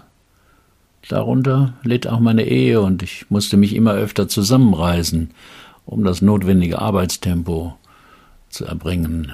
Darunter 1.09 1.75
litt 1.83 2.07
auch 2.07 2.21
meine 2.21 2.45
Ehe 2.45 2.81
und 2.81 3.03
ich 3.03 3.31
musste 3.31 3.57
mich 3.57 3.75
immer 3.75 3.93
öfter 3.93 4.29
zusammenreißen, 4.29 5.31
um 5.87 6.05
das 6.05 6.23
notwendige 6.23 6.81
Arbeitstempo 6.81 7.77
zu 8.51 8.65
erbringen. 8.65 9.33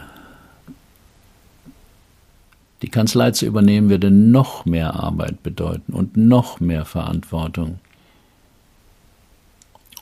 Die 2.83 2.90
Kanzlei 2.90 3.30
zu 3.30 3.47
übernehmen 3.47 3.88
würde 3.88 4.11
noch 4.11 4.66
mehr 4.66 4.94
Arbeit 4.94 5.42
bedeuten 5.42 5.94
und 5.94 6.16
noch 6.18 6.61
mehr 6.61 6.85
Verantwortung. 6.85 7.78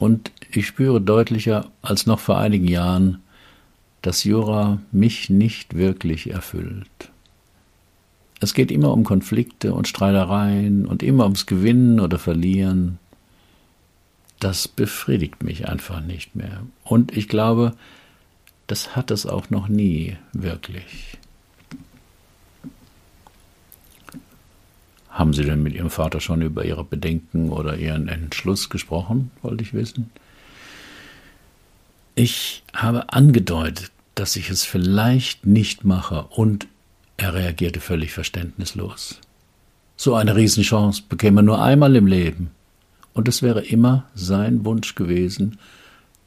Und 0.00 0.32
ich 0.50 0.66
spüre 0.66 1.00
deutlicher 1.00 1.70
als 1.80 2.06
noch 2.06 2.18
vor 2.18 2.38
einigen 2.38 2.66
Jahren, 2.66 3.22
dass 4.02 4.24
Jura 4.24 4.80
mich 4.90 5.30
nicht 5.30 5.76
wirklich 5.76 6.30
erfüllt. 6.30 7.11
Es 8.42 8.54
geht 8.54 8.70
immer 8.70 8.92
um 8.92 9.04
Konflikte 9.04 9.72
und 9.72 9.88
Streitereien 9.88 10.84
und 10.86 11.02
immer 11.02 11.24
ums 11.24 11.46
Gewinnen 11.46 12.00
oder 12.00 12.18
Verlieren 12.18 12.98
das 14.42 14.66
befriedigt 14.66 15.44
mich 15.44 15.68
einfach 15.68 16.00
nicht 16.00 16.34
mehr. 16.34 16.62
Und 16.82 17.16
ich 17.16 17.28
glaube, 17.28 17.74
das 18.66 18.96
hat 18.96 19.12
es 19.12 19.24
auch 19.24 19.50
noch 19.50 19.68
nie 19.68 20.16
wirklich. 20.32 21.16
Haben 25.10 25.32
Sie 25.32 25.44
denn 25.44 25.62
mit 25.62 25.74
Ihrem 25.74 25.90
Vater 25.90 26.20
schon 26.20 26.42
über 26.42 26.64
Ihre 26.64 26.82
Bedenken 26.82 27.50
oder 27.50 27.76
Ihren 27.76 28.08
Entschluss 28.08 28.68
gesprochen, 28.68 29.30
wollte 29.42 29.62
ich 29.62 29.74
wissen? 29.74 30.10
Ich 32.16 32.64
habe 32.74 33.12
angedeutet, 33.12 33.92
dass 34.16 34.34
ich 34.34 34.50
es 34.50 34.64
vielleicht 34.64 35.46
nicht 35.46 35.84
mache, 35.84 36.24
und 36.30 36.66
er 37.22 37.34
reagierte 37.34 37.80
völlig 37.80 38.12
verständnislos. 38.12 39.20
So 39.96 40.14
eine 40.14 40.34
Riesenchance 40.34 41.02
bekäme 41.08 41.40
er 41.40 41.44
nur 41.44 41.62
einmal 41.62 41.94
im 41.94 42.06
Leben. 42.06 42.50
Und 43.14 43.28
es 43.28 43.42
wäre 43.42 43.64
immer 43.64 44.06
sein 44.14 44.64
Wunsch 44.64 44.94
gewesen, 44.94 45.58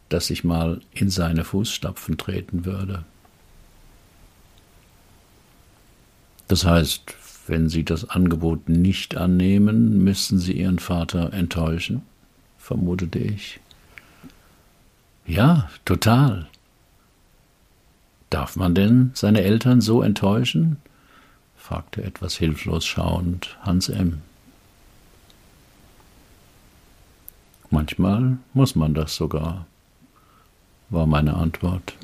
dass 0.10 0.30
ich 0.30 0.44
mal 0.44 0.80
in 0.94 1.10
seine 1.10 1.44
Fußstapfen 1.44 2.18
treten 2.18 2.66
würde. 2.66 3.04
Das 6.48 6.64
heißt, 6.64 7.16
Wenn 7.48 7.70
Sie 7.70 7.86
das 7.86 8.10
Angebot 8.10 8.70
nicht 8.70 9.18
annehmen, 9.18 10.04
müssten 10.04 10.40
Sie 10.40 10.54
Ihren 10.54 10.80
Vater 10.80 11.32
enttäuschen, 11.32 12.02
vermutete 12.58 13.20
ich. 13.20 13.60
Ja, 15.28 15.70
total. 15.86 16.48
Darf 18.32 18.56
man 18.56 18.74
denn 18.74 19.12
seine 19.14 19.42
Eltern 19.42 19.80
so 19.80 20.02
enttäuschen? 20.02 20.78
Fragte 21.66 22.04
etwas 22.04 22.38
hilflos 22.38 22.86
schauend 22.86 23.58
Hans 23.62 23.90
M. 23.90 24.22
Manchmal 27.72 28.38
muss 28.54 28.76
man 28.76 28.94
das 28.94 29.16
sogar, 29.16 29.66
war 30.92 31.08
meine 31.08 31.34
Antwort. 31.34 31.96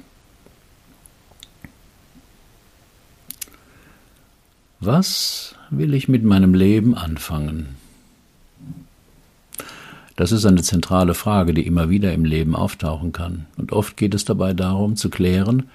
Was 4.80 5.54
will 5.70 5.94
ich 5.94 6.08
mit 6.08 6.24
meinem 6.24 6.56
Leben 6.56 6.96
anfangen? 6.96 7.76
Das 10.16 10.32
ist 10.32 10.48
eine 10.48 10.64
zentrale 10.64 11.14
Frage, 11.14 11.54
die 11.54 11.68
immer 11.68 11.88
wieder 11.92 12.14
im 12.14 12.26
Leben 12.26 12.56
auftauchen 12.56 13.12
kann. 13.12 13.46
Und 13.58 13.74
oft 13.74 13.96
geht 13.96 14.16
es 14.16 14.26
dabei 14.26 14.56
darum 14.56 14.96
zu 14.96 15.12
klären, 15.12 15.70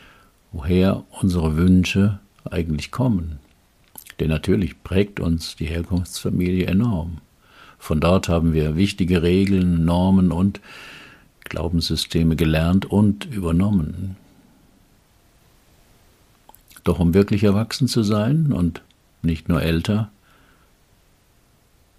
woher 0.50 1.04
unsere 1.20 1.56
Wünsche 1.56 2.18
eigentlich 2.50 2.90
kommen. 2.90 3.38
Denn 4.18 4.28
natürlich 4.28 4.82
prägt 4.82 5.20
uns 5.20 5.56
die 5.56 5.66
Herkunftsfamilie 5.66 6.66
enorm. 6.66 7.18
Von 7.78 8.00
dort 8.00 8.28
haben 8.28 8.52
wir 8.52 8.76
wichtige 8.76 9.22
Regeln, 9.22 9.84
Normen 9.84 10.32
und 10.32 10.60
Glaubenssysteme 11.44 12.34
gelernt 12.34 12.86
und 12.86 13.26
übernommen. 13.26 14.16
Doch 16.84 16.98
um 16.98 17.14
wirklich 17.14 17.44
erwachsen 17.44 17.88
zu 17.88 18.02
sein 18.02 18.52
und 18.52 18.82
nicht 19.22 19.48
nur 19.48 19.62
älter, 19.62 20.10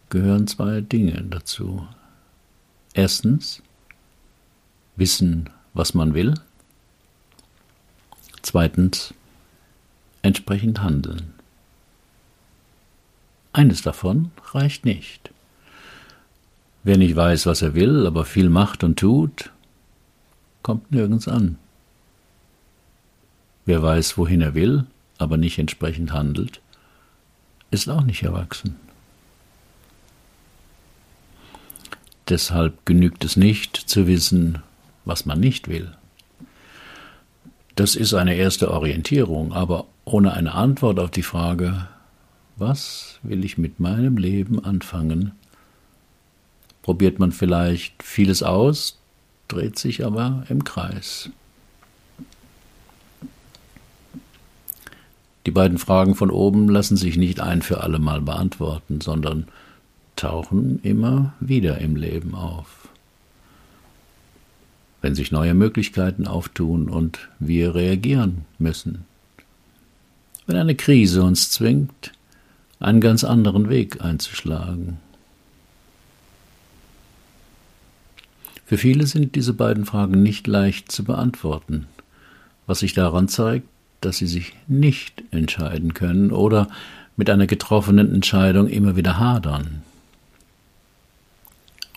gehören 0.10 0.48
zwei 0.48 0.82
Dinge 0.82 1.24
dazu. 1.30 1.88
Erstens, 2.94 3.62
wissen, 4.96 5.50
was 5.74 5.94
man 5.94 6.14
will. 6.14 6.34
Zweitens, 8.42 9.14
entsprechend 10.22 10.82
handeln. 10.82 11.37
Eines 13.58 13.82
davon 13.82 14.30
reicht 14.54 14.86
nicht. 14.86 15.32
Wer 16.84 17.00
nicht 17.00 17.16
weiß, 17.16 17.48
was 17.48 17.64
er 17.64 17.74
will, 17.74 18.06
aber 18.06 18.24
viel 18.24 18.50
macht 18.50 18.84
und 18.84 19.00
tut, 19.00 19.50
kommt 20.62 20.92
nirgends 20.92 21.28
an. 21.28 21.58
Wer 23.66 23.82
weiß, 23.82 24.16
wohin 24.16 24.42
er 24.42 24.54
will, 24.54 24.86
aber 25.18 25.38
nicht 25.38 25.58
entsprechend 25.58 26.14
handelt, 26.14 26.62
ist 27.72 27.90
auch 27.90 28.04
nicht 28.04 28.22
erwachsen. 28.22 28.76
Deshalb 32.30 32.86
genügt 32.86 33.26
es 33.26 33.38
nicht 33.38 33.76
zu 33.76 34.06
wissen, 34.06 34.62
was 35.04 35.26
man 35.26 35.40
nicht 35.40 35.68
will. 35.68 35.98
Das 37.74 37.96
ist 37.96 38.14
eine 38.14 38.36
erste 38.36 38.70
Orientierung, 38.70 39.52
aber 39.52 39.88
ohne 40.06 40.34
eine 40.34 40.54
Antwort 40.54 41.00
auf 41.00 41.10
die 41.10 41.24
Frage, 41.24 41.88
was 42.58 43.20
will 43.24 43.46
ich 43.46 43.58
mit 43.58 43.80
meinem 43.80 44.18
Leben 44.18 44.64
anfangen, 44.64 45.32
probiert 46.82 47.20
man 47.20 47.32
vielleicht 47.32 48.02
vieles 48.04 48.44
aus, 48.44 48.98
dreht 49.48 49.78
sich 49.78 50.06
aber 50.06 50.44
im 50.50 50.64
Kreis. 50.64 51.30
Die 55.46 55.52
beiden 55.52 55.78
Fragen 55.78 56.16
von 56.16 56.30
oben 56.30 56.68
lassen 56.68 56.98
sich 56.98 57.16
nicht 57.16 57.40
ein 57.40 57.62
für 57.62 57.82
alle 57.82 58.00
Mal 58.00 58.22
beantworten, 58.22 59.00
sondern 59.00 59.48
tauchen 60.18 60.82
immer 60.84 61.34
wieder 61.40 61.78
im 61.78 61.96
Leben 61.96 62.36
auf. 62.36 62.90
Wenn 65.02 65.16
sich 65.16 65.32
neue 65.32 65.54
Möglichkeiten 65.54 66.28
auftun 66.28 66.90
und 66.90 67.30
wir 67.40 67.76
reagieren 67.76 68.46
müssen. 68.58 69.06
Wenn 70.48 70.58
eine 70.58 70.76
Krise 70.76 71.24
uns 71.24 71.52
zwingt, 71.52 72.12
einen 72.80 73.02
ganz 73.02 73.24
anderen 73.24 73.70
Weg 73.70 74.02
einzuschlagen. 74.02 75.00
Für 78.66 78.78
viele 78.78 79.08
sind 79.08 79.36
diese 79.36 79.54
beiden 79.54 79.86
Fragen 79.86 80.22
nicht 80.22 80.46
leicht 80.46 80.92
zu 80.92 81.04
beantworten, 81.04 81.88
was 82.66 82.80
sich 82.80 82.94
daran 82.94 83.30
zeigt, 83.30 83.68
dass 84.02 84.18
sie 84.18 84.28
sich 84.28 84.54
nicht 84.68 85.24
entscheiden 85.32 85.94
können 85.94 86.32
oder 86.32 86.68
mit 87.16 87.30
einer 87.30 87.48
getroffenen 87.48 88.14
Entscheidung 88.14 88.68
immer 88.68 88.96
wieder 88.96 89.18
hadern. 89.18 89.82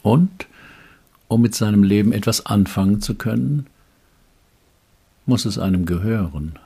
Und, 0.02 0.46
um 1.28 1.42
mit 1.42 1.54
seinem 1.54 1.82
Leben 1.82 2.12
etwas 2.12 2.46
anfangen 2.46 3.00
zu 3.00 3.14
können, 3.14 3.66
muss 5.26 5.44
es 5.44 5.58
einem 5.58 5.84
gehören. 5.84 6.58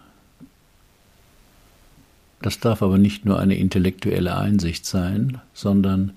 Das 2.45 2.61
darf 2.61 2.83
aber 2.83 2.99
nicht 2.99 3.25
nur 3.25 3.39
eine 3.39 3.57
intellektuelle 3.57 4.37
Einsicht 4.37 4.85
sein, 4.85 5.41
sondern 5.55 6.13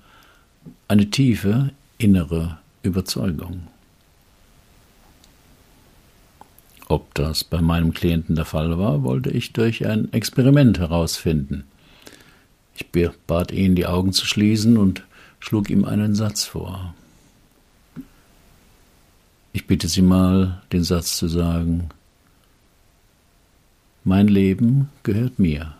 eine 0.89 1.09
tiefe 1.09 1.69
innere 1.97 2.57
Überzeugung. 2.83 3.67
Ob 6.89 7.15
das 7.15 7.45
bei 7.45 7.61
meinem 7.61 7.93
Klienten 7.93 8.35
der 8.35 8.43
Fall 8.43 8.77
war, 8.77 9.03
wollte 9.03 9.29
ich 9.29 9.53
durch 9.53 9.87
ein 9.87 10.11
Experiment 10.11 10.79
herausfinden. 10.79 11.63
Ich 12.75 12.87
bat 13.25 13.53
ihn, 13.53 13.75
die 13.75 13.85
Augen 13.85 14.11
zu 14.11 14.25
schließen 14.25 14.75
und 14.75 15.05
schlug 15.39 15.69
ihm 15.69 15.85
einen 15.85 16.13
Satz 16.13 16.43
vor. 16.43 16.93
Ich 19.53 19.65
bitte 19.65 19.87
Sie 19.87 20.01
mal, 20.01 20.61
den 20.73 20.83
Satz 20.83 21.15
zu 21.15 21.29
sagen. 21.29 21.87
Mein 24.03 24.27
Leben 24.27 24.89
gehört 25.03 25.39
mir. 25.39 25.73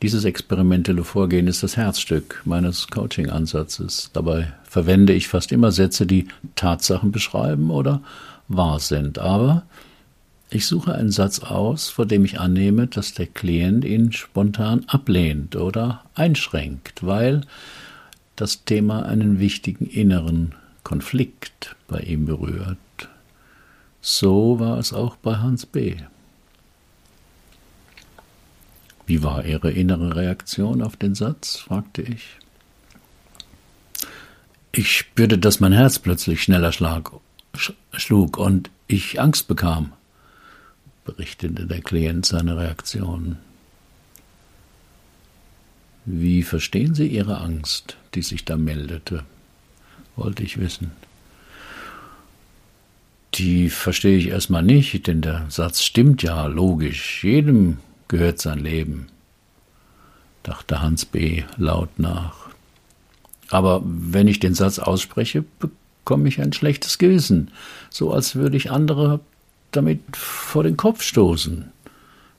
Dieses 0.00 0.24
experimentelle 0.24 1.02
Vorgehen 1.02 1.48
ist 1.48 1.64
das 1.64 1.76
Herzstück 1.76 2.42
meines 2.44 2.86
Coaching-Ansatzes. 2.86 4.10
Dabei 4.12 4.52
verwende 4.62 5.12
ich 5.12 5.26
fast 5.26 5.50
immer 5.50 5.72
Sätze, 5.72 6.06
die 6.06 6.28
Tatsachen 6.54 7.10
beschreiben 7.10 7.70
oder 7.70 8.00
wahr 8.46 8.78
sind. 8.78 9.18
Aber 9.18 9.64
ich 10.50 10.66
suche 10.66 10.94
einen 10.94 11.10
Satz 11.10 11.40
aus, 11.40 11.88
vor 11.88 12.06
dem 12.06 12.24
ich 12.24 12.38
annehme, 12.38 12.86
dass 12.86 13.12
der 13.12 13.26
Klient 13.26 13.84
ihn 13.84 14.12
spontan 14.12 14.84
ablehnt 14.86 15.56
oder 15.56 16.04
einschränkt, 16.14 17.04
weil 17.04 17.40
das 18.36 18.64
Thema 18.64 19.04
einen 19.04 19.40
wichtigen 19.40 19.86
inneren 19.86 20.54
Konflikt 20.84 21.74
bei 21.88 21.98
ihm 21.98 22.24
berührt. 22.24 22.78
So 24.00 24.60
war 24.60 24.78
es 24.78 24.92
auch 24.92 25.16
bei 25.16 25.38
Hans 25.38 25.66
B. 25.66 25.96
Wie 29.08 29.22
war 29.22 29.46
Ihre 29.46 29.70
innere 29.70 30.16
Reaktion 30.16 30.82
auf 30.82 30.94
den 30.96 31.14
Satz? 31.14 31.56
fragte 31.56 32.02
ich. 32.02 32.36
Ich 34.70 34.92
spürte, 34.92 35.38
dass 35.38 35.60
mein 35.60 35.72
Herz 35.72 35.98
plötzlich 35.98 36.42
schneller 36.42 36.72
schlag, 36.72 37.10
schlug 37.94 38.36
und 38.36 38.68
ich 38.86 39.18
Angst 39.18 39.48
bekam, 39.48 39.94
berichtete 41.06 41.64
der 41.64 41.80
Klient 41.80 42.26
seine 42.26 42.58
Reaktion. 42.58 43.38
Wie 46.04 46.42
verstehen 46.42 46.94
Sie 46.94 47.06
Ihre 47.06 47.38
Angst, 47.38 47.96
die 48.14 48.22
sich 48.22 48.44
da 48.44 48.58
meldete? 48.58 49.24
wollte 50.16 50.42
ich 50.42 50.60
wissen. 50.60 50.90
Die 53.34 53.70
verstehe 53.70 54.18
ich 54.18 54.28
erstmal 54.28 54.62
nicht, 54.62 55.06
denn 55.06 55.22
der 55.22 55.46
Satz 55.48 55.82
stimmt 55.82 56.22
ja 56.22 56.44
logisch. 56.44 57.24
Jedem 57.24 57.78
gehört 58.08 58.40
sein 58.40 58.58
Leben, 58.58 59.06
dachte 60.42 60.82
Hans 60.82 61.04
B. 61.04 61.44
laut 61.56 61.98
nach. 61.98 62.48
Aber 63.50 63.82
wenn 63.84 64.28
ich 64.28 64.40
den 64.40 64.54
Satz 64.54 64.78
ausspreche, 64.78 65.44
bekomme 65.58 66.28
ich 66.28 66.40
ein 66.40 66.52
schlechtes 66.52 66.98
Gewissen, 66.98 67.50
so 67.90 68.12
als 68.12 68.34
würde 68.34 68.56
ich 68.56 68.70
andere 68.70 69.20
damit 69.72 70.00
vor 70.16 70.62
den 70.62 70.76
Kopf 70.76 71.02
stoßen. 71.02 71.70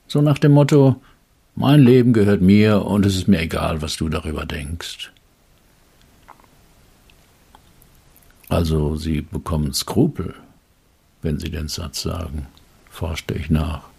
So 0.08 0.20
nach 0.20 0.38
dem 0.38 0.52
Motto, 0.52 1.00
mein 1.54 1.80
Leben 1.80 2.12
gehört 2.12 2.40
mir 2.40 2.84
und 2.84 3.06
es 3.06 3.16
ist 3.16 3.28
mir 3.28 3.40
egal, 3.40 3.82
was 3.82 3.96
du 3.96 4.08
darüber 4.08 4.46
denkst. 4.46 5.10
Also 8.48 8.96
Sie 8.96 9.20
bekommen 9.20 9.72
Skrupel, 9.72 10.34
wenn 11.22 11.38
Sie 11.38 11.50
den 11.50 11.68
Satz 11.68 12.02
sagen, 12.02 12.46
forschte 12.90 13.34
ich 13.34 13.50
nach. 13.50 13.89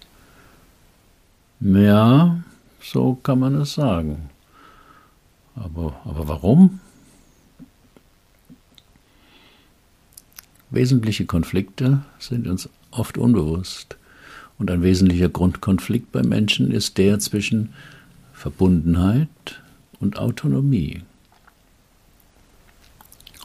Ja, 1.61 2.41
so 2.81 3.13
kann 3.15 3.39
man 3.39 3.53
es 3.61 3.75
sagen. 3.75 4.29
Aber, 5.55 6.01
aber 6.05 6.27
warum? 6.27 6.79
Wesentliche 10.71 11.25
Konflikte 11.25 12.01
sind 12.17 12.47
uns 12.47 12.67
oft 12.89 13.17
unbewusst 13.17 13.97
Und 14.57 14.71
ein 14.71 14.81
wesentlicher 14.81 15.29
Grundkonflikt 15.29 16.11
bei 16.11 16.23
Menschen 16.23 16.71
ist 16.71 16.97
der 16.97 17.19
zwischen 17.19 17.73
Verbundenheit 18.33 19.61
und 19.99 20.17
Autonomie. 20.17 21.01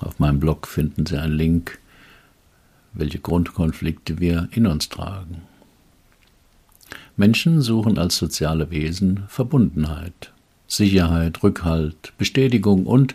Auf 0.01 0.19
meinem 0.19 0.41
Blog 0.41 0.67
finden 0.67 1.05
Sie 1.07 1.19
einen 1.19 1.35
Link, 1.35 1.79
welche 2.93 3.19
Grundkonflikte 3.19 4.21
wir 4.21 4.49
in 4.53 4.67
uns 4.67 4.89
tragen. 4.89 5.43
Menschen 7.17 7.63
suchen 7.63 7.99
als 7.99 8.17
soziale 8.17 8.71
Wesen 8.71 9.25
Verbundenheit, 9.29 10.33
Sicherheit, 10.67 11.43
Rückhalt, 11.43 12.13
Bestätigung 12.19 12.87
und 12.87 13.15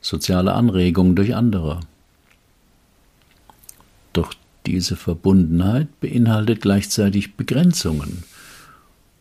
soziale 0.00 0.52
Anregung 0.52 1.16
durch 1.16 1.34
andere. 1.34 1.80
Doch 4.12 4.34
diese 4.66 4.96
Verbundenheit 4.96 6.00
beinhaltet 6.00 6.60
gleichzeitig 6.60 7.36
Begrenzungen, 7.36 8.24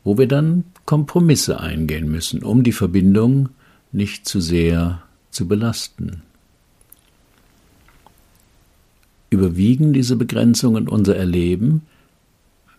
wo 0.03 0.17
wir 0.17 0.27
dann 0.27 0.65
Kompromisse 0.85 1.59
eingehen 1.59 2.09
müssen, 2.09 2.43
um 2.43 2.63
die 2.63 2.73
Verbindung 2.73 3.49
nicht 3.91 4.27
zu 4.27 4.41
sehr 4.41 5.01
zu 5.31 5.47
belasten. 5.47 6.23
Überwiegen 9.29 9.93
diese 9.93 10.15
Begrenzungen 10.15 10.87
unser 10.87 11.15
Erleben, 11.15 11.83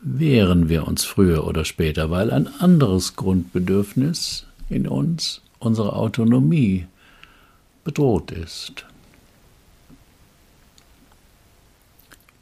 wehren 0.00 0.68
wir 0.68 0.86
uns 0.86 1.04
früher 1.04 1.46
oder 1.46 1.64
später, 1.64 2.10
weil 2.10 2.30
ein 2.30 2.46
anderes 2.46 3.16
Grundbedürfnis 3.16 4.46
in 4.68 4.86
uns, 4.86 5.40
unsere 5.58 5.94
Autonomie, 5.94 6.86
bedroht 7.84 8.30
ist. 8.30 8.84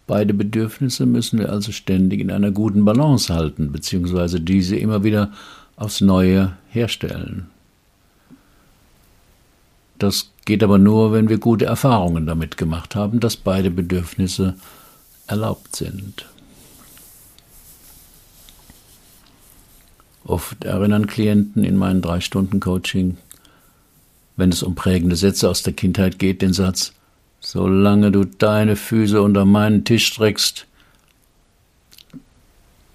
Beide 0.07 0.35
Bedürfnisse 0.35 1.05
müssen 1.05 1.39
wir 1.39 1.51
also 1.51 1.73
ständig 1.73 2.21
in 2.21 2.31
einer 2.31 2.53
guten 2.53 2.85
Balance 2.85 3.33
halten, 3.35 3.73
beziehungsweise 3.73 4.41
diese 4.41 4.77
immer 4.77 5.03
wieder 5.03 5.33
aufs 5.77 6.01
Neue 6.01 6.57
herstellen. 6.71 7.47
Das 9.99 10.31
geht 10.45 10.63
aber 10.63 10.79
nur, 10.79 11.13
wenn 11.13 11.29
wir 11.29 11.39
gute 11.39 11.65
Erfahrungen 11.65 12.27
damit 12.27 12.57
gemacht 12.57 12.95
haben, 12.95 13.19
dass 13.19 13.37
beide 13.37 13.71
Bedürfnisse 13.71 14.55
erlaubt 15.27 15.75
sind. 15.75 16.27
Oft 20.27 20.65
erinnern 20.65 21.07
Klienten 21.07 21.63
in 21.63 21.77
meinen 21.77 22.03
drei 22.03 22.21
Stunden 22.21 22.59
Coaching, 22.59 23.17
wenn 24.37 24.51
es 24.51 24.65
um 24.65 24.75
prägende 24.75 25.15
Sätze 25.15 25.49
aus 25.49 25.63
der 25.63 25.73
Kindheit 25.73 26.19
geht, 26.19 26.43
den 26.43 26.53
Satz 26.53 26.93
Solange 27.39 28.11
du 28.11 28.25
deine 28.25 28.75
Füße 28.75 29.23
unter 29.23 29.45
meinen 29.45 29.85
Tisch 29.85 30.07
streckst. 30.07 30.67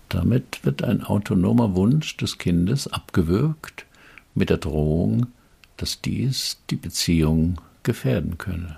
Damit 0.10 0.66
wird 0.66 0.84
ein 0.84 1.04
autonomer 1.04 1.74
Wunsch 1.74 2.18
des 2.18 2.38
Kindes 2.38 2.92
abgewürgt 2.92 3.86
mit 4.36 4.50
der 4.50 4.58
Drohung, 4.58 5.28
dass 5.78 6.02
dies 6.02 6.58
die 6.70 6.76
Beziehung 6.76 7.62
gefährden 7.84 8.38
könne. 8.38 8.78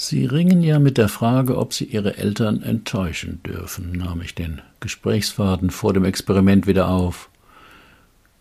Sie 0.00 0.26
ringen 0.26 0.62
ja 0.62 0.78
mit 0.78 0.96
der 0.96 1.08
Frage, 1.08 1.58
ob 1.58 1.74
Sie 1.74 1.82
Ihre 1.82 2.18
Eltern 2.18 2.62
enttäuschen 2.62 3.42
dürfen, 3.42 3.90
nahm 3.90 4.20
ich 4.20 4.32
den 4.32 4.62
Gesprächsfaden 4.78 5.70
vor 5.70 5.92
dem 5.92 6.04
Experiment 6.04 6.68
wieder 6.68 6.88
auf. 6.88 7.28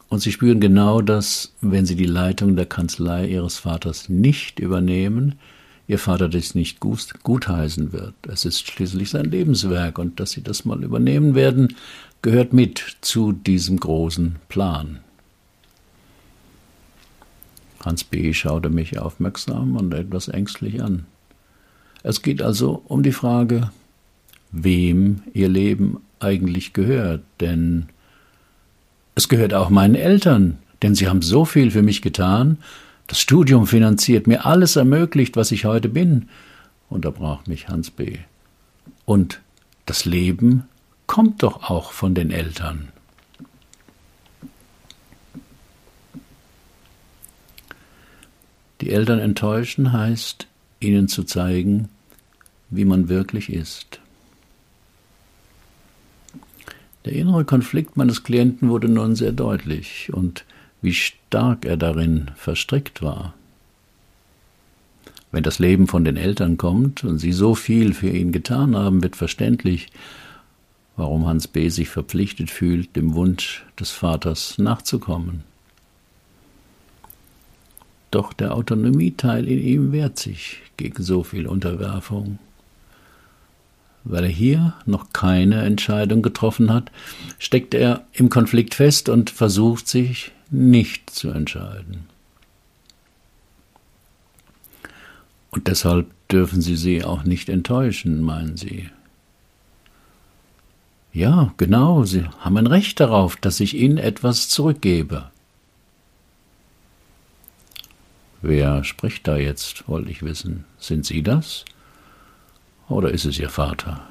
Und 0.08 0.20
Sie 0.20 0.32
spüren 0.32 0.60
genau, 0.60 1.02
dass, 1.02 1.56
wenn 1.62 1.88
Sie 1.88 1.96
die 1.96 2.06
Leitung 2.06 2.56
der 2.56 2.67
Kanzlei 2.67 3.26
Ihres 3.26 3.58
Vaters 3.58 4.08
nicht 4.08 4.60
übernehmen, 4.60 5.39
Ihr 5.88 5.98
Vater 5.98 6.30
das 6.30 6.54
nicht 6.54 6.80
gut, 6.80 7.12
gutheißen 7.24 7.91
wird. 7.91 8.13
Es 8.28 8.46
ist 8.46 8.67
schließlich 8.67 9.10
sein 9.10 9.26
Lebenswerk 9.26 9.98
und 9.98 10.20
dass 10.20 10.34
Sie 10.34 10.43
das 10.43 10.63
mal 10.63 10.84
übernehmen 10.84 11.34
werden, 11.34 11.76
gehört 12.22 12.54
mit 12.54 12.98
zu 13.02 13.32
diesem 13.32 13.80
großen 13.80 14.36
Plan. 14.48 15.00
Hans 17.84 18.04
B. 18.04 18.32
schaute 18.36 18.70
mich 18.70 19.00
aufmerksam 19.00 19.76
und 19.76 19.91
etwas 19.96 20.28
ängstlich 20.28 20.84
an. 20.84 21.08
Es 22.08 22.22
geht 22.22 22.41
also 22.41 22.84
um 22.88 23.04
die 23.04 23.12
Frage, 23.12 23.70
wem 24.54 25.24
ihr 25.34 25.50
Leben 25.50 25.98
eigentlich 26.22 26.72
gehört, 26.72 27.22
denn 27.41 27.88
es 29.15 29.28
gehört 29.28 29.54
auch 29.54 29.70
meinen 29.70 29.96
Eltern, 29.96 30.58
denn 30.82 30.96
sie 30.96 31.10
haben 31.10 31.22
so 31.22 31.43
viel 31.43 31.70
für 31.70 31.82
mich 31.82 32.02
getan, 32.02 32.60
das 33.08 33.20
Studium 33.20 33.67
finanziert, 33.67 34.26
mir 34.26 34.46
alles 34.46 34.78
ermöglicht, 34.78 35.36
was 35.36 35.52
ich 35.52 35.65
heute 35.65 35.89
bin, 35.89 36.30
unterbrach 36.89 37.46
mich 37.46 37.67
Hans 37.67 37.91
B. 37.91 38.20
Und 39.04 39.41
das 39.86 40.06
Leben 40.06 40.63
kommt 41.08 41.43
doch 41.43 41.70
auch 41.70 41.91
von 41.91 42.15
den 42.15 42.32
Eltern. 42.32 42.88
Die 48.80 48.91
Eltern 48.91 49.20
enttäuschen 49.20 49.91
heißt, 49.91 50.48
ihnen 50.80 51.10
zu 51.10 51.26
zeigen, 51.26 51.89
wie 52.70 52.86
man 52.86 53.10
wirklich 53.10 53.52
ist. 53.52 54.00
Der 57.06 57.14
innere 57.14 57.46
Konflikt 57.46 57.96
meines 57.96 58.24
Klienten 58.24 58.70
wurde 58.70 58.90
nun 58.90 59.16
sehr 59.16 59.32
deutlich 59.32 60.12
und 60.12 60.44
wie 60.82 60.94
stark 60.94 61.66
er 61.66 61.78
darin 61.78 62.32
verstrickt 62.36 63.02
war. 63.02 63.34
Wenn 65.32 65.44
das 65.44 65.60
Leben 65.60 65.88
von 65.88 66.04
den 66.04 66.18
Eltern 66.18 66.58
kommt 66.58 67.04
und 67.04 67.20
sie 67.20 67.34
so 67.34 67.56
viel 67.56 67.94
für 67.94 68.10
ihn 68.10 68.32
getan 68.32 68.76
haben, 68.76 69.04
wird 69.04 69.16
verständlich, 69.16 69.88
warum 70.96 71.26
Hans 71.26 71.48
B. 71.48 71.70
sich 71.70 71.90
verpflichtet 71.90 72.50
fühlt, 72.50 72.96
dem 72.96 73.14
Wunsch 73.14 73.66
des 73.80 73.92
Vaters 73.92 74.58
nachzukommen. 74.58 75.44
Doch 78.12 78.34
der 78.34 78.56
Autonomieteil 78.56 79.48
in 79.48 79.60
ihm 79.60 79.92
wehrt 79.92 80.18
sich 80.18 80.60
gegen 80.78 81.04
so 81.04 81.24
viel 81.24 81.46
Unterwerfung. 81.46 82.40
Weil 84.10 84.24
er 84.24 84.30
hier 84.30 84.74
noch 84.86 85.12
keine 85.12 85.63
Entscheidung 85.63 86.22
getroffen 86.22 86.72
hat, 86.72 86.91
steckt 87.39 87.74
er 87.74 88.06
im 88.13 88.30
Konflikt 88.30 88.74
fest 88.74 89.10
und 89.10 89.30
versucht 89.30 89.89
sich 89.89 90.32
nicht 90.50 91.10
zu 91.10 91.30
entscheiden. 91.30 92.06
Und 95.50 95.67
deshalb 95.67 96.08
dürfen 96.32 96.62
Sie 96.62 96.78
sie 96.78 97.04
auch 97.04 97.24
nicht 97.24 97.50
enttäuschen, 97.50 98.22
meinen 98.22 98.56
Sie. 98.56 98.89
Ja, 101.12 101.54
genau, 101.58 102.06
Sie 102.06 102.24
haben 102.39 102.58
ein 102.58 102.67
Recht 102.67 103.02
darauf, 103.02 103.36
dass 103.36 103.60
ich 103.60 103.76
Ihnen 103.76 103.98
etwas 103.98 104.48
zurückgebe. 104.48 105.32
Wer 108.41 108.86
spricht 108.86 109.28
da 109.28 109.36
jetzt, 109.36 109.89
wollte 109.89 110.12
ich 110.12 110.24
wissen. 110.24 110.63
Sind 110.78 111.06
Sie 111.06 111.24
das? 111.24 111.65
Oder 112.89 113.12
ist 113.12 113.26
es 113.26 113.39
Ihr 113.39 113.50
Vater? 113.50 114.02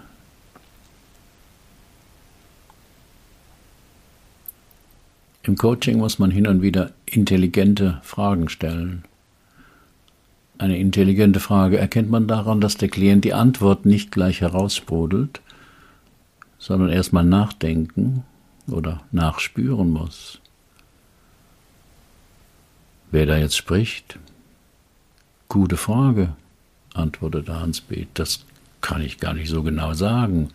Im 5.43 5.57
Coaching 5.57 5.99
muss 5.99 6.19
man 6.19 6.31
hin 6.31 6.47
und 6.47 6.61
wieder 6.61 6.91
intelligente 7.07 8.01
Fragen 8.03 8.49
stellen. 8.49 9.05
Eine 10.59 10.79
intelligente 10.79 11.39
Frage 11.39 11.79
erkennt 11.79 12.11
man 12.11 12.27
daran, 12.27 12.61
dass 12.61 12.77
der 12.77 12.89
Klient 12.89 13.25
die 13.25 13.35
Antwort 13.35 13.87
nicht 13.87 14.11
gleich 14.11 14.41
heraussprudelt, 14.41 15.41
sondern 16.59 16.89
erstmal 16.89 17.25
nachdenken 17.25 18.25
oder 18.67 19.03
nachspüren 19.13 19.91
muss. 19.91 20.41
Wer 23.13 23.27
da 23.27 23.37
jetzt 23.37 23.57
spricht? 23.57 24.19
Gute 25.49 25.77
Frage, 25.77 26.35
antwortete 26.93 27.61
Hans 27.61 27.81
B. 27.81 28.07
Das 28.15 28.45
kann 28.87 29.03
ich 29.03 29.19
gar 29.19 29.35
nicht 29.35 29.49
so 29.49 29.65
genau 29.65 29.95
sagen. 29.95 30.51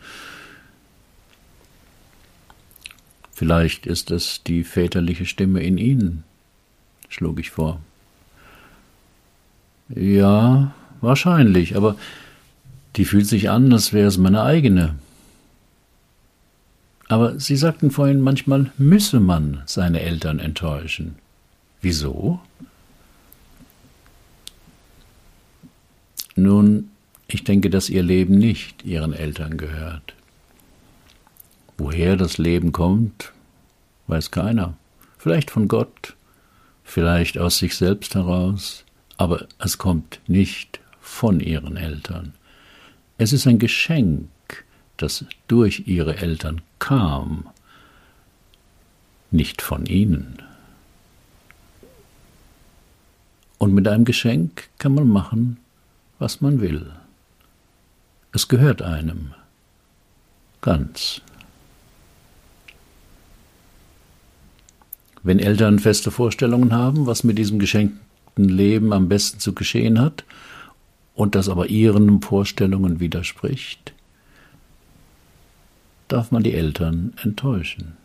Vielleicht 3.34 3.86
ist 3.86 4.10
es 4.10 4.42
die 4.42 4.64
väterliche 4.64 5.26
Stimme 5.26 5.62
in 5.62 5.78
Ihnen, 5.78 6.24
schlug 7.10 7.42
ich 7.42 7.50
vor. 7.50 7.82
Ja, 9.90 10.74
wahrscheinlich, 11.02 11.76
aber 11.76 11.98
die 12.96 13.04
fühlt 13.04 13.28
sich 13.28 13.50
an, 13.50 13.74
als 13.74 13.92
wäre 13.92 14.08
es 14.08 14.18
meine 14.18 14.44
eigene. 14.44 14.96
Aber 17.10 17.38
Sie 17.38 17.58
sagten 17.58 17.92
vorhin, 17.92 18.22
manchmal 18.22 18.72
müsse 18.78 19.20
man 19.20 19.62
seine 19.66 20.00
Eltern 20.00 20.40
enttäuschen. 20.40 21.16
Wieso? 21.82 22.40
Nun, 26.38 26.91
ich 27.34 27.44
denke, 27.44 27.70
dass 27.70 27.90
ihr 27.90 28.04
Leben 28.04 28.38
nicht 28.38 28.84
ihren 28.86 29.14
Eltern 29.14 29.58
gehört. 29.58 30.14
Woher 31.78 32.16
das 32.16 32.38
Leben 32.38 32.72
kommt, 32.72 33.32
weiß 34.08 34.32
keiner. 34.32 34.76
Vielleicht 35.18 35.52
von 35.52 35.68
Gott, 35.68 36.16
vielleicht 36.84 37.38
aus 37.38 37.58
sich 37.58 37.76
selbst 37.76 38.16
heraus, 38.16 38.86
aber 39.18 39.48
es 39.60 39.78
kommt 39.78 40.20
nicht 40.28 40.80
von 41.00 41.40
ihren 41.40 41.78
Eltern. 41.78 42.34
Es 43.18 43.34
ist 43.34 43.48
ein 43.48 43.60
Geschenk, 43.60 44.30
das 44.98 45.26
durch 45.48 45.84
ihre 45.88 46.18
Eltern 46.18 46.62
kam, 46.80 47.48
nicht 49.30 49.62
von 49.62 49.86
ihnen. 49.86 50.38
Und 53.58 53.74
mit 53.74 53.88
einem 53.88 54.06
Geschenk 54.06 54.70
kann 54.80 54.96
man 54.96 55.08
machen, 55.08 55.58
was 56.18 56.42
man 56.42 56.62
will. 56.62 56.92
Es 58.34 58.48
gehört 58.48 58.82
einem 58.82 59.34
ganz. 60.62 61.22
Wenn 65.24 65.40
Eltern 65.40 65.80
feste 65.80 66.12
Vorstellungen 66.12 66.74
haben, 66.74 67.06
was 67.06 67.24
mit 67.24 67.38
diesem 67.38 67.60
geschenkten 67.60 68.48
Leben 68.48 68.94
am 68.94 69.10
besten 69.10 69.40
zu 69.40 69.54
geschehen 69.54 70.00
hat, 70.00 70.24
und 71.14 71.36
das 71.36 71.50
aber 71.50 71.68
ihren 71.68 72.22
Vorstellungen 72.22 73.00
widerspricht, 73.00 73.94
darf 76.08 76.32
man 76.32 76.42
die 76.42 76.54
Eltern 76.54 77.14
enttäuschen. 77.22 77.98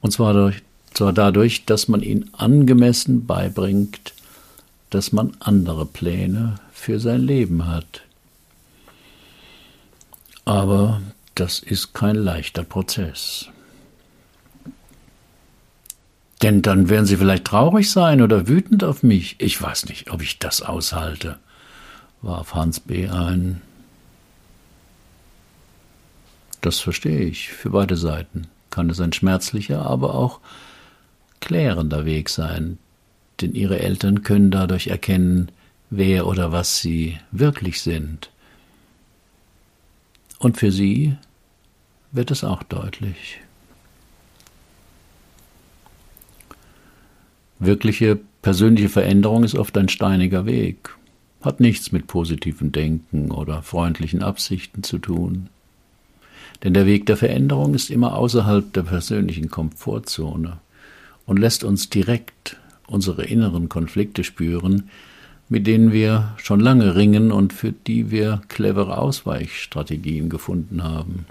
Und 0.00 0.12
zwar, 0.12 0.34
durch, 0.34 0.62
zwar 0.92 1.12
dadurch, 1.12 1.64
dass 1.64 1.88
man 1.88 2.02
ihnen 2.02 2.30
angemessen 2.34 3.26
beibringt, 3.26 4.14
dass 4.90 5.12
man 5.12 5.36
andere 5.40 5.86
Pläne 5.86 6.56
für 6.72 7.00
sein 7.00 7.22
Leben 7.22 7.66
hat. 7.66 8.02
Aber 10.50 11.00
das 11.36 11.60
ist 11.60 11.94
kein 11.94 12.16
leichter 12.16 12.64
Prozess. 12.64 13.46
Denn 16.42 16.60
dann 16.60 16.88
werden 16.88 17.06
sie 17.06 17.18
vielleicht 17.18 17.44
traurig 17.44 17.88
sein 17.88 18.20
oder 18.20 18.48
wütend 18.48 18.82
auf 18.82 19.04
mich. 19.04 19.36
Ich 19.38 19.62
weiß 19.62 19.86
nicht, 19.86 20.10
ob 20.10 20.22
ich 20.22 20.40
das 20.40 20.60
aushalte, 20.60 21.38
warf 22.20 22.52
Hans 22.54 22.80
B. 22.80 23.08
ein. 23.08 23.62
Das 26.62 26.80
verstehe 26.80 27.20
ich. 27.20 27.50
Für 27.50 27.70
beide 27.70 27.96
Seiten 27.96 28.48
kann 28.70 28.90
es 28.90 29.00
ein 29.00 29.12
schmerzlicher, 29.12 29.86
aber 29.86 30.16
auch 30.16 30.40
klärender 31.38 32.04
Weg 32.04 32.28
sein, 32.28 32.78
denn 33.40 33.54
ihre 33.54 33.78
Eltern 33.78 34.24
können 34.24 34.50
dadurch 34.50 34.88
erkennen, 34.88 35.52
wer 35.90 36.26
oder 36.26 36.50
was 36.50 36.80
sie 36.80 37.20
wirklich 37.30 37.82
sind. 37.82 38.30
Und 40.40 40.56
für 40.56 40.72
sie 40.72 41.16
wird 42.12 42.30
es 42.30 42.42
auch 42.44 42.62
deutlich. 42.62 43.40
Wirkliche 47.58 48.18
persönliche 48.40 48.88
Veränderung 48.88 49.44
ist 49.44 49.54
oft 49.54 49.76
ein 49.76 49.90
steiniger 49.90 50.46
Weg, 50.46 50.96
hat 51.42 51.60
nichts 51.60 51.92
mit 51.92 52.06
positivem 52.06 52.72
Denken 52.72 53.30
oder 53.30 53.62
freundlichen 53.62 54.22
Absichten 54.22 54.82
zu 54.82 54.98
tun. 54.98 55.50
Denn 56.64 56.72
der 56.72 56.86
Weg 56.86 57.04
der 57.04 57.18
Veränderung 57.18 57.74
ist 57.74 57.90
immer 57.90 58.16
außerhalb 58.16 58.72
der 58.72 58.82
persönlichen 58.82 59.50
Komfortzone 59.50 60.58
und 61.26 61.38
lässt 61.38 61.64
uns 61.64 61.90
direkt 61.90 62.56
unsere 62.86 63.24
inneren 63.24 63.68
Konflikte 63.68 64.24
spüren, 64.24 64.88
mit 65.50 65.66
denen 65.66 65.92
wir 65.92 66.32
schon 66.36 66.60
lange 66.60 66.94
ringen 66.94 67.32
und 67.32 67.52
für 67.52 67.72
die 67.72 68.10
wir 68.10 68.40
clevere 68.48 68.96
Ausweichstrategien 68.96 70.30
gefunden 70.30 70.84
haben. 70.84 71.26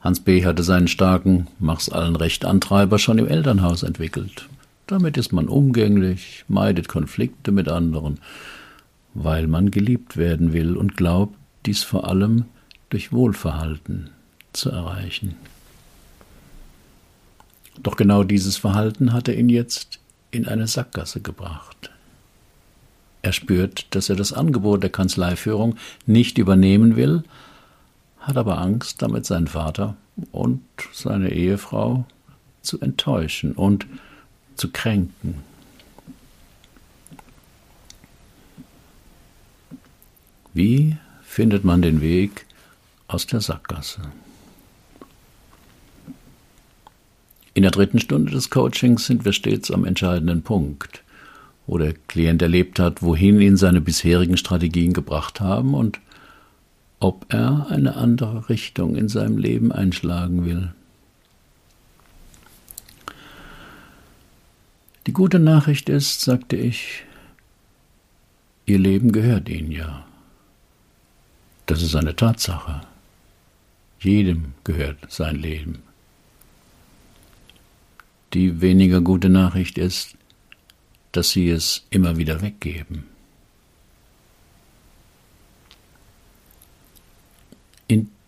Hans 0.00 0.20
B. 0.20 0.44
hatte 0.44 0.62
seinen 0.62 0.88
starken 0.88 1.46
Mach's 1.58 1.90
allen 1.90 2.16
recht 2.16 2.46
Antreiber 2.46 2.98
schon 2.98 3.18
im 3.18 3.28
Elternhaus 3.28 3.82
entwickelt. 3.82 4.48
Damit 4.86 5.18
ist 5.18 5.32
man 5.32 5.48
umgänglich, 5.48 6.44
meidet 6.48 6.88
Konflikte 6.88 7.52
mit 7.52 7.68
anderen, 7.68 8.18
weil 9.12 9.46
man 9.46 9.70
geliebt 9.70 10.16
werden 10.16 10.54
will 10.54 10.76
und 10.76 10.96
glaubt, 10.96 11.36
dies 11.66 11.82
vor 11.82 12.08
allem 12.08 12.46
durch 12.88 13.12
Wohlverhalten 13.12 14.10
zu 14.54 14.70
erreichen. 14.70 15.36
Doch 17.82 17.96
genau 17.96 18.24
dieses 18.24 18.56
Verhalten 18.56 19.12
hatte 19.12 19.32
ihn 19.32 19.48
jetzt 19.50 20.00
in 20.34 20.46
eine 20.46 20.66
Sackgasse 20.66 21.20
gebracht. 21.20 21.90
Er 23.22 23.32
spürt, 23.32 23.86
dass 23.94 24.10
er 24.10 24.16
das 24.16 24.32
Angebot 24.32 24.82
der 24.82 24.90
Kanzleiführung 24.90 25.76
nicht 26.04 26.36
übernehmen 26.38 26.96
will, 26.96 27.24
hat 28.18 28.36
aber 28.36 28.58
Angst, 28.58 29.02
damit 29.02 29.26
seinen 29.26 29.48
Vater 29.48 29.96
und 30.32 30.62
seine 30.92 31.32
Ehefrau 31.32 32.04
zu 32.62 32.80
enttäuschen 32.80 33.52
und 33.52 33.86
zu 34.56 34.70
kränken. 34.70 35.42
Wie 40.52 40.96
findet 41.22 41.64
man 41.64 41.82
den 41.82 42.00
Weg 42.00 42.46
aus 43.08 43.26
der 43.26 43.40
Sackgasse? 43.40 44.02
In 47.54 47.62
der 47.62 47.70
dritten 47.70 48.00
Stunde 48.00 48.32
des 48.32 48.50
Coachings 48.50 49.06
sind 49.06 49.24
wir 49.24 49.32
stets 49.32 49.70
am 49.70 49.84
entscheidenden 49.84 50.42
Punkt, 50.42 51.04
wo 51.68 51.78
der 51.78 51.94
Klient 52.08 52.42
erlebt 52.42 52.80
hat, 52.80 53.00
wohin 53.00 53.40
ihn 53.40 53.56
seine 53.56 53.80
bisherigen 53.80 54.36
Strategien 54.36 54.92
gebracht 54.92 55.40
haben 55.40 55.72
und 55.72 56.00
ob 56.98 57.32
er 57.32 57.68
eine 57.70 57.94
andere 57.94 58.48
Richtung 58.48 58.96
in 58.96 59.08
seinem 59.08 59.38
Leben 59.38 59.70
einschlagen 59.70 60.44
will. 60.44 60.74
Die 65.06 65.12
gute 65.12 65.38
Nachricht 65.38 65.88
ist, 65.88 66.22
sagte 66.22 66.56
ich, 66.56 67.04
Ihr 68.66 68.78
Leben 68.78 69.12
gehört 69.12 69.48
Ihnen 69.48 69.70
ja. 69.70 70.06
Das 71.66 71.82
ist 71.82 71.94
eine 71.94 72.16
Tatsache. 72.16 72.80
Jedem 74.00 74.54
gehört 74.64 74.98
sein 75.08 75.36
Leben. 75.36 75.82
Die 78.34 78.60
weniger 78.60 79.00
gute 79.00 79.28
Nachricht 79.28 79.78
ist, 79.78 80.16
dass 81.12 81.30
Sie 81.30 81.48
es 81.48 81.86
immer 81.90 82.16
wieder 82.16 82.42
weggeben. 82.42 83.04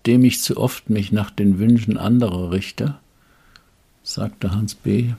indem 0.06 0.24
ich 0.24 0.40
zu 0.40 0.56
oft 0.56 0.88
mich 0.88 1.10
nach 1.10 1.32
den 1.32 1.58
Wünschen 1.58 1.98
anderer 1.98 2.52
richte? 2.52 2.94
sagte 4.04 4.52
Hans 4.52 4.76
B. 4.76 5.14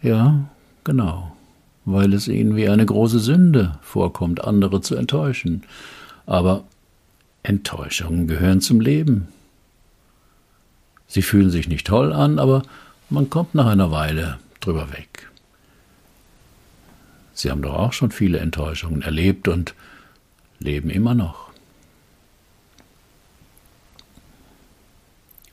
Ja, 0.00 0.48
genau, 0.82 1.36
weil 1.84 2.14
es 2.14 2.26
ihnen 2.26 2.56
wie 2.56 2.70
eine 2.70 2.86
große 2.86 3.18
Sünde 3.18 3.78
vorkommt, 3.82 4.42
andere 4.42 4.80
zu 4.80 4.96
enttäuschen. 4.96 5.62
Aber 6.24 6.64
Enttäuschungen 7.42 8.28
gehören 8.28 8.62
zum 8.62 8.80
Leben. 8.80 9.28
Sie 11.06 11.20
fühlen 11.20 11.50
sich 11.50 11.68
nicht 11.68 11.86
toll 11.86 12.14
an, 12.14 12.38
aber 12.38 12.62
man 13.12 13.30
kommt 13.30 13.54
nach 13.54 13.66
einer 13.66 13.90
Weile 13.90 14.38
drüber 14.60 14.90
weg. 14.92 15.30
Sie 17.34 17.50
haben 17.50 17.62
doch 17.62 17.74
auch 17.74 17.92
schon 17.92 18.10
viele 18.10 18.38
Enttäuschungen 18.38 19.02
erlebt 19.02 19.48
und 19.48 19.74
leben 20.58 20.90
immer 20.90 21.14
noch. 21.14 21.50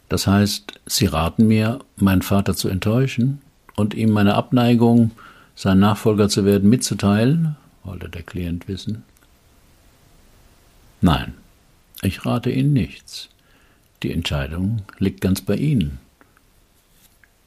Das 0.07 0.25
heißt, 0.25 0.79
Sie 0.85 1.05
raten 1.05 1.47
mir, 1.47 1.79
meinen 1.97 2.21
Vater 2.21 2.55
zu 2.55 2.69
enttäuschen 2.69 3.41
und 3.75 3.93
ihm 3.93 4.09
meine 4.09 4.35
Abneigung, 4.35 5.11
sein 5.55 5.79
Nachfolger 5.79 6.29
zu 6.29 6.45
werden, 6.45 6.69
mitzuteilen? 6.69 7.55
wollte 7.83 8.09
der 8.09 8.23
Klient 8.23 8.67
wissen. 8.67 9.03
Nein, 11.01 11.33
ich 12.01 12.25
rate 12.25 12.51
Ihnen 12.51 12.73
nichts. 12.73 13.29
Die 14.03 14.11
Entscheidung 14.11 14.83
liegt 14.97 15.21
ganz 15.21 15.41
bei 15.41 15.55
Ihnen. 15.55 15.99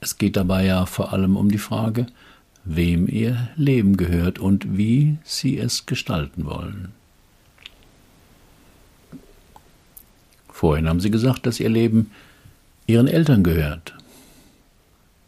Es 0.03 0.19
geht 0.19 0.37
dabei 0.37 0.67
ja 0.67 0.85
vor 0.85 1.12
allem 1.12 1.37
um 1.37 1.49
die 1.49 1.59
Frage, 1.59 2.07
wem 2.65 3.09
Ihr 3.09 3.49
Leben 3.55 3.97
gehört 3.97 4.41
und 4.41 4.77
wie 4.77 5.19
Sie 5.23 5.57
es 5.57 5.87
gestalten 5.87 6.45
wollen. 6.45 6.88
Vorhin 10.49 10.88
haben 10.88 10.99
Sie 10.99 11.12
gesagt, 11.12 11.47
dass 11.47 11.61
Ihr 11.61 11.69
Leben 11.69 12.11
ihren 12.87 13.07
Eltern 13.07 13.45
gehört. 13.45 13.95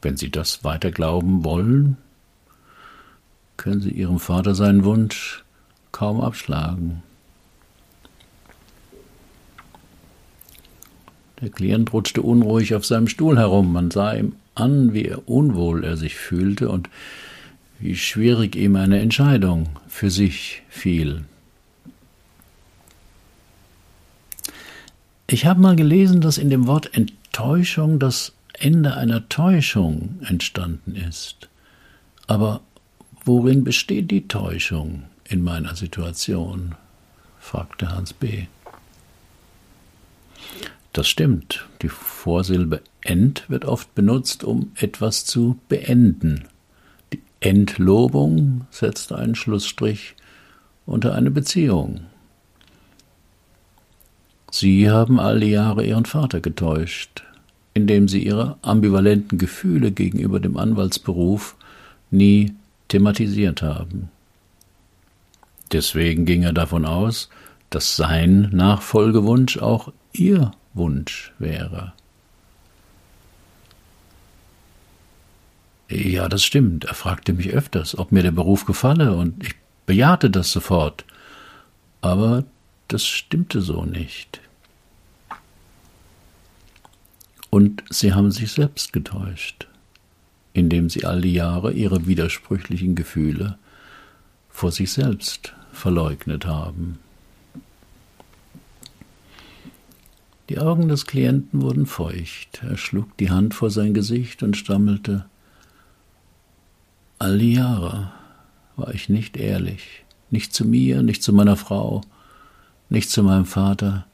Wenn 0.02 0.16
sie 0.16 0.30
das 0.30 0.64
weiter 0.64 0.90
glauben 0.90 1.44
wollen, 1.44 1.96
können 3.56 3.80
sie 3.80 3.90
ihrem 3.90 4.18
Vater 4.18 4.54
seinen 4.54 4.84
Wunsch 4.84 5.44
kaum 5.92 6.20
abschlagen. 6.20 7.02
Der 11.40 11.50
Klient 11.50 11.92
rutschte 11.92 12.22
unruhig 12.22 12.74
auf 12.74 12.84
seinem 12.84 13.08
Stuhl 13.08 13.38
herum. 13.38 13.72
Man 13.72 13.90
sah 13.90 14.14
ihm 14.14 14.34
an, 14.54 14.94
wie 14.94 15.12
unwohl 15.12 15.84
er 15.84 15.96
sich 15.96 16.16
fühlte 16.16 16.68
und 16.68 16.88
wie 17.78 17.96
schwierig 17.96 18.56
ihm 18.56 18.76
eine 18.76 19.00
Entscheidung 19.00 19.68
für 19.88 20.10
sich 20.10 20.62
fiel. 20.68 21.24
Ich 25.26 25.46
habe 25.46 25.60
mal 25.60 25.76
gelesen, 25.76 26.20
dass 26.20 26.38
in 26.38 26.50
dem 26.50 26.66
Wort 26.66 26.90
Täuschung 27.32 27.98
das 27.98 28.32
Ende 28.52 28.96
einer 28.96 29.28
Täuschung 29.28 30.20
entstanden 30.24 30.94
ist. 30.94 31.48
Aber 32.28 32.60
worin 33.24 33.64
besteht 33.64 34.10
die 34.10 34.28
Täuschung, 34.28 35.04
in 35.28 35.42
meiner 35.42 35.74
Situation? 35.74 36.76
fragte 37.40 37.90
Hans 37.90 38.12
B. 38.12 38.46
Das 40.94 41.08
stimmt. 41.08 41.66
Die 41.82 41.88
Vorsilbe 41.88 42.80
end 43.02 43.50
wird 43.50 43.64
oft 43.64 43.96
benutzt, 43.96 44.44
um 44.44 44.70
etwas 44.76 45.24
zu 45.24 45.58
beenden. 45.68 46.44
Die 47.12 47.20
Entlobung 47.40 48.66
setzt 48.70 49.12
einen 49.12 49.34
Schlussstrich 49.34 50.14
unter 50.86 51.16
eine 51.16 51.32
Beziehung. 51.32 52.02
Sie 54.52 54.88
haben 54.88 55.18
all 55.18 55.40
die 55.40 55.50
Jahre 55.50 55.84
Ihren 55.84 56.04
Vater 56.04 56.40
getäuscht, 56.40 57.24
indem 57.74 58.06
Sie 58.06 58.24
Ihre 58.24 58.56
ambivalenten 58.62 59.36
Gefühle 59.36 59.90
gegenüber 59.90 60.38
dem 60.38 60.56
Anwaltsberuf 60.56 61.56
nie 62.12 62.54
thematisiert 62.86 63.62
haben. 63.62 64.10
Deswegen 65.72 66.24
ging 66.24 66.44
er 66.44 66.52
davon 66.52 66.84
aus, 66.84 67.30
dass 67.70 67.96
sein 67.96 68.50
Nachfolgewunsch 68.52 69.58
auch 69.58 69.92
Ihr 70.12 70.52
Wunsch 70.74 71.32
wäre. 71.38 71.92
Ja, 75.88 76.28
das 76.28 76.44
stimmt. 76.44 76.84
Er 76.84 76.94
fragte 76.94 77.32
mich 77.32 77.50
öfters, 77.50 77.96
ob 77.96 78.10
mir 78.10 78.22
der 78.22 78.32
Beruf 78.32 78.64
gefalle, 78.64 79.14
und 79.14 79.42
ich 79.44 79.54
bejahte 79.86 80.30
das 80.30 80.50
sofort. 80.50 81.04
Aber 82.00 82.44
das 82.88 83.06
stimmte 83.06 83.60
so 83.60 83.84
nicht. 83.84 84.40
Und 87.50 87.84
sie 87.88 88.12
haben 88.12 88.32
sich 88.32 88.50
selbst 88.50 88.92
getäuscht, 88.92 89.68
indem 90.52 90.90
sie 90.90 91.04
all 91.04 91.20
die 91.20 91.34
Jahre 91.34 91.72
ihre 91.72 92.06
widersprüchlichen 92.06 92.96
Gefühle 92.96 93.58
vor 94.50 94.72
sich 94.72 94.92
selbst 94.92 95.54
verleugnet 95.72 96.46
haben. 96.46 96.98
Die 100.48 100.58
Augen 100.58 100.88
des 100.88 101.06
Klienten 101.06 101.62
wurden 101.62 101.86
feucht. 101.86 102.62
Er 102.62 102.76
schlug 102.76 103.16
die 103.16 103.30
Hand 103.30 103.54
vor 103.54 103.70
sein 103.70 103.94
Gesicht 103.94 104.42
und 104.42 104.56
stammelte 104.56 105.24
All 107.18 107.38
die 107.38 107.54
Jahre 107.54 108.12
war 108.76 108.92
ich 108.92 109.08
nicht 109.08 109.36
ehrlich, 109.36 110.04
nicht 110.30 110.52
zu 110.52 110.66
mir, 110.66 111.02
nicht 111.02 111.22
zu 111.22 111.32
meiner 111.32 111.56
Frau, 111.56 112.02
nicht 112.90 113.08
zu 113.08 113.22
meinem 113.22 113.46
Vater. 113.46 114.06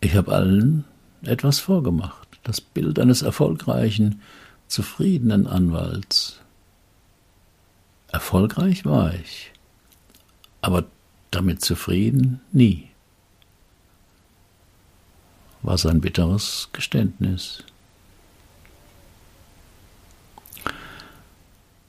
Ich 0.00 0.16
habe 0.16 0.32
allen 0.32 0.84
etwas 1.22 1.60
vorgemacht, 1.60 2.40
das 2.42 2.60
Bild 2.60 2.98
eines 2.98 3.22
erfolgreichen, 3.22 4.20
zufriedenen 4.66 5.46
Anwalts. 5.46 6.40
Erfolgreich 8.08 8.84
war 8.84 9.14
ich, 9.14 9.52
aber 10.62 10.84
damit 11.30 11.60
zufrieden 11.60 12.40
nie. 12.50 12.87
War 15.68 15.76
sein 15.76 16.00
bitteres 16.00 16.70
Geständnis. 16.72 17.62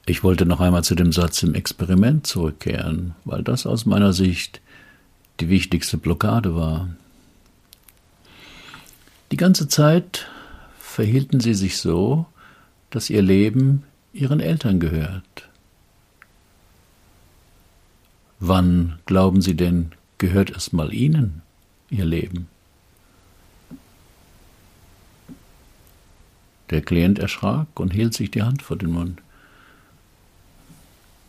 Ich 0.06 0.22
wollte 0.22 0.46
noch 0.46 0.60
einmal 0.60 0.84
zu 0.84 0.96
dem 0.96 1.14
Satz 1.14 1.44
im 1.44 1.54
Experiment 1.54 2.28
zurückkehren, 2.28 3.16
weil 3.24 3.42
das 3.42 3.66
aus 3.66 3.86
meiner 3.86 4.12
Sicht 4.12 4.60
die 5.40 5.48
wichtigste 5.48 5.96
Blockade 5.96 6.56
war. 6.56 6.90
Die 9.32 9.38
ganze 9.38 9.70
Zeit 9.70 10.28
verhielten 10.78 11.40
sie 11.40 11.54
sich 11.54 11.78
so, 11.78 12.26
dass 12.90 13.10
ihr 13.10 13.22
Leben 13.22 13.84
ihren 14.12 14.42
Eltern 14.42 14.82
gehört. 14.82 15.48
Wann 18.42 19.00
glauben 19.06 19.42
Sie 19.42 19.56
denn, 19.56 19.94
gehört 20.18 20.50
es 20.50 20.74
mal 20.74 20.94
Ihnen, 20.94 21.44
Ihr 21.90 22.04
Leben? 22.04 22.50
Der 26.70 26.82
Klient 26.82 27.20
erschrak 27.20 27.80
und 27.80 27.94
hielt 27.94 28.14
sich 28.14 28.32
die 28.32 28.44
Hand 28.44 28.62
vor 28.62 28.78
den 28.78 28.92
Mund. 28.92 29.22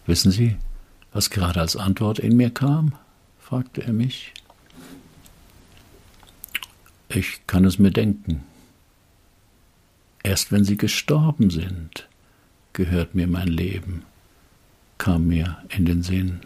Wissen 0.07 0.31
Sie, 0.31 0.57
was 1.13 1.31
gerade 1.31 1.61
als 1.61 1.77
Antwort 1.77 2.19
in 2.19 2.37
mir 2.37 2.51
kam? 2.51 2.95
fragte 3.39 3.83
er 3.83 3.93
mich. 3.93 4.33
Ich 7.09 7.47
kann 7.47 7.65
es 7.65 7.79
mir 7.79 7.91
denken. 7.91 8.45
Erst 10.23 10.53
wenn 10.53 10.65
Sie 10.65 10.77
gestorben 10.77 11.51
sind, 11.51 12.07
gehört 12.73 13.15
mir 13.15 13.27
mein 13.27 13.49
Leben, 13.49 14.05
kam 14.99 15.27
mir 15.27 15.59
in 15.71 15.87
den 15.87 16.03
Sinn. 16.03 16.41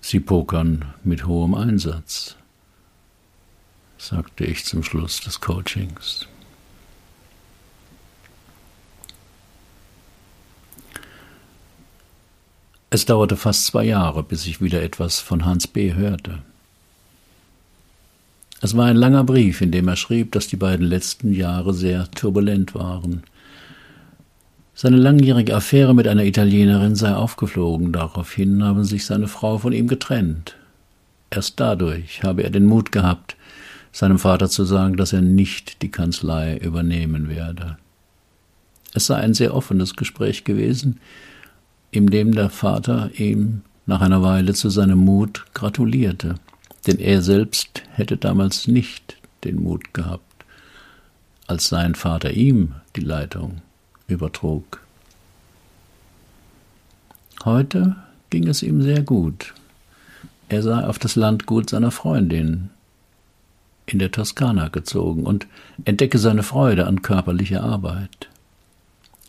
Sie 0.00 0.18
pokern 0.18 0.86
mit 1.04 1.26
hohem 1.26 1.54
Einsatz, 1.54 2.36
sagte 4.02 4.44
ich 4.44 4.64
zum 4.64 4.82
Schluss 4.82 5.20
des 5.20 5.40
Coachings. 5.40 6.26
Es 12.90 13.06
dauerte 13.06 13.36
fast 13.36 13.66
zwei 13.66 13.84
Jahre, 13.84 14.24
bis 14.24 14.46
ich 14.46 14.60
wieder 14.60 14.82
etwas 14.82 15.20
von 15.20 15.44
Hans 15.44 15.68
B. 15.68 15.94
hörte. 15.94 16.42
Es 18.60 18.76
war 18.76 18.86
ein 18.86 18.96
langer 18.96 19.22
Brief, 19.22 19.60
in 19.60 19.70
dem 19.70 19.86
er 19.86 19.96
schrieb, 19.96 20.32
dass 20.32 20.48
die 20.48 20.56
beiden 20.56 20.86
letzten 20.86 21.32
Jahre 21.32 21.72
sehr 21.72 22.10
turbulent 22.10 22.74
waren. 22.74 23.22
Seine 24.74 24.96
langjährige 24.96 25.54
Affäre 25.54 25.94
mit 25.94 26.08
einer 26.08 26.24
Italienerin 26.24 26.96
sei 26.96 27.14
aufgeflogen, 27.14 27.92
daraufhin 27.92 28.64
haben 28.64 28.84
sich 28.84 29.06
seine 29.06 29.28
Frau 29.28 29.58
von 29.58 29.72
ihm 29.72 29.86
getrennt. 29.86 30.56
Erst 31.30 31.60
dadurch 31.60 32.24
habe 32.24 32.42
er 32.42 32.50
den 32.50 32.66
Mut 32.66 32.90
gehabt, 32.90 33.36
seinem 33.92 34.18
Vater 34.18 34.48
zu 34.48 34.64
sagen, 34.64 34.96
dass 34.96 35.12
er 35.12 35.20
nicht 35.20 35.82
die 35.82 35.90
Kanzlei 35.90 36.56
übernehmen 36.56 37.28
werde. 37.28 37.76
Es 38.94 39.06
sei 39.06 39.16
ein 39.16 39.34
sehr 39.34 39.54
offenes 39.54 39.96
Gespräch 39.96 40.44
gewesen, 40.44 40.98
in 41.90 42.06
dem 42.06 42.34
der 42.34 42.50
Vater 42.50 43.10
ihm 43.16 43.62
nach 43.86 44.00
einer 44.00 44.22
Weile 44.22 44.54
zu 44.54 44.70
seinem 44.70 44.98
Mut 44.98 45.44
gratulierte, 45.54 46.36
denn 46.86 46.98
er 46.98 47.22
selbst 47.22 47.82
hätte 47.92 48.16
damals 48.16 48.66
nicht 48.66 49.16
den 49.44 49.62
Mut 49.62 49.92
gehabt, 49.92 50.44
als 51.46 51.68
sein 51.68 51.94
Vater 51.94 52.32
ihm 52.32 52.74
die 52.96 53.02
Leitung 53.02 53.60
übertrug. 54.06 54.80
Heute 57.44 57.96
ging 58.30 58.46
es 58.46 58.62
ihm 58.62 58.82
sehr 58.82 59.02
gut. 59.02 59.52
Er 60.48 60.62
sei 60.62 60.84
auf 60.84 60.98
das 60.98 61.16
Landgut 61.16 61.70
seiner 61.70 61.90
Freundin 61.90 62.70
in 63.86 63.98
der 63.98 64.10
Toskana 64.10 64.68
gezogen 64.68 65.24
und 65.24 65.46
entdecke 65.84 66.18
seine 66.18 66.42
Freude 66.42 66.86
an 66.86 67.02
körperlicher 67.02 67.62
Arbeit. 67.62 68.28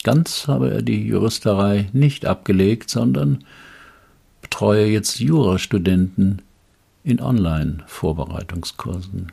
Ganz 0.04 0.48
habe 0.48 0.72
er 0.72 0.82
die 0.82 1.06
Juristerei 1.08 1.90
nicht 1.94 2.26
abgelegt, 2.26 2.90
sondern 2.90 3.46
betreue 4.42 4.86
jetzt 4.86 5.20
Jurastudenten 5.20 6.42
in 7.04 7.22
Online-Vorbereitungskursen. 7.22 9.32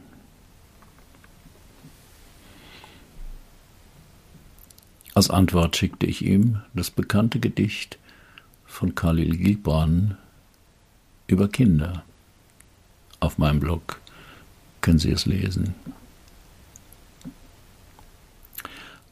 Als 5.14 5.28
Antwort 5.28 5.76
schickte 5.76 6.06
ich 6.06 6.24
ihm 6.24 6.62
das 6.72 6.90
bekannte 6.90 7.40
Gedicht 7.40 7.98
von 8.64 8.94
Khalil 8.94 9.36
Gibran 9.36 10.16
über 11.26 11.48
Kinder. 11.48 12.04
Auf 13.18 13.36
meinem 13.36 13.60
Blog 13.60 14.00
können 14.80 14.98
Sie 14.98 15.10
es 15.10 15.26
lesen. 15.26 15.74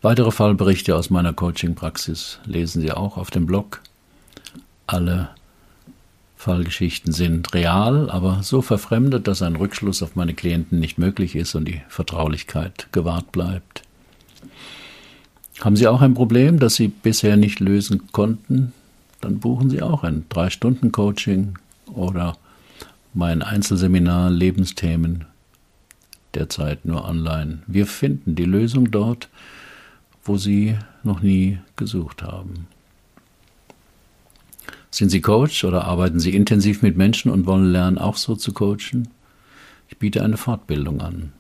Weitere 0.01 0.31
Fallberichte 0.31 0.95
aus 0.95 1.11
meiner 1.11 1.33
Coaching-Praxis 1.33 2.39
lesen 2.45 2.81
Sie 2.83 2.93
auch 2.93 3.17
auf 3.17 3.31
dem 3.31 3.47
Blog. 3.47 3.83
Alle 4.87 5.31
Fallgeschichten 6.37 7.13
sind 7.13 7.53
real, 7.53 8.09
aber 8.09 8.45
so 8.45 8.63
verfremdet, 8.63 9.27
dass 9.27 9.43
ein 9.43 9.57
Rückschluss 9.57 10.05
auf 10.05 10.15
meine 10.15 10.35
Klienten 10.35 10.79
nicht 10.79 10.99
möglich 10.99 11.35
ist 11.35 11.57
und 11.57 11.65
die 11.65 11.83
Vertraulichkeit 11.89 12.87
gewahrt 12.93 13.33
bleibt. 13.33 13.83
Haben 15.61 15.75
Sie 15.75 15.89
auch 15.89 16.01
ein 16.01 16.15
Problem, 16.15 16.61
das 16.61 16.77
Sie 16.77 16.87
bisher 16.87 17.37
nicht 17.37 17.59
lösen 17.59 18.13
konnten? 18.13 18.73
Dann 19.21 19.41
buchen 19.41 19.69
Sie 19.69 19.83
auch 19.83 20.05
ein 20.05 20.27
3-Stunden-Coaching 20.31 21.59
oder 21.87 22.37
mein 23.15 23.43
Einzelseminar 23.43 24.31
Lebensthemen, 24.31 25.25
derzeit 26.39 26.85
nur 26.85 27.05
online. 27.05 27.59
Wir 27.67 27.87
finden 27.87 28.35
die 28.35 28.45
Lösung 28.45 28.91
dort 28.91 29.29
wo 30.29 30.37
Sie 30.37 30.77
noch 31.03 31.23
nie 31.23 31.59
gesucht 31.77 32.23
haben. 32.23 32.69
Sind 34.91 35.11
Sie 35.11 35.21
Coach 35.21 35.65
oder 35.65 35.85
arbeiten 35.85 36.21
Sie 36.21 36.35
intensiv 36.35 36.83
mit 36.83 36.97
Menschen 36.97 37.31
und 37.31 37.47
wollen 37.47 37.73
lernen, 37.73 37.99
auch 37.99 38.17
so 38.17 38.37
zu 38.37 38.53
coachen? 38.53 39.09
Ich 39.89 39.97
biete 39.99 40.23
eine 40.23 40.37
Fortbildung 40.37 41.01
an 41.01 41.33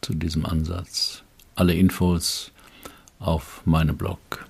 zu 0.00 0.14
diesem 0.14 0.46
Ansatz. 0.46 1.22
Alle 1.56 1.74
Infos 1.74 2.52
auf 3.18 3.62
meinem 3.64 3.96
Blog. 3.96 4.46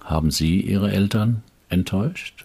Haben 0.00 0.30
Sie 0.30 0.60
Ihre 0.60 0.92
Eltern 0.92 1.42
enttäuscht? 1.68 2.44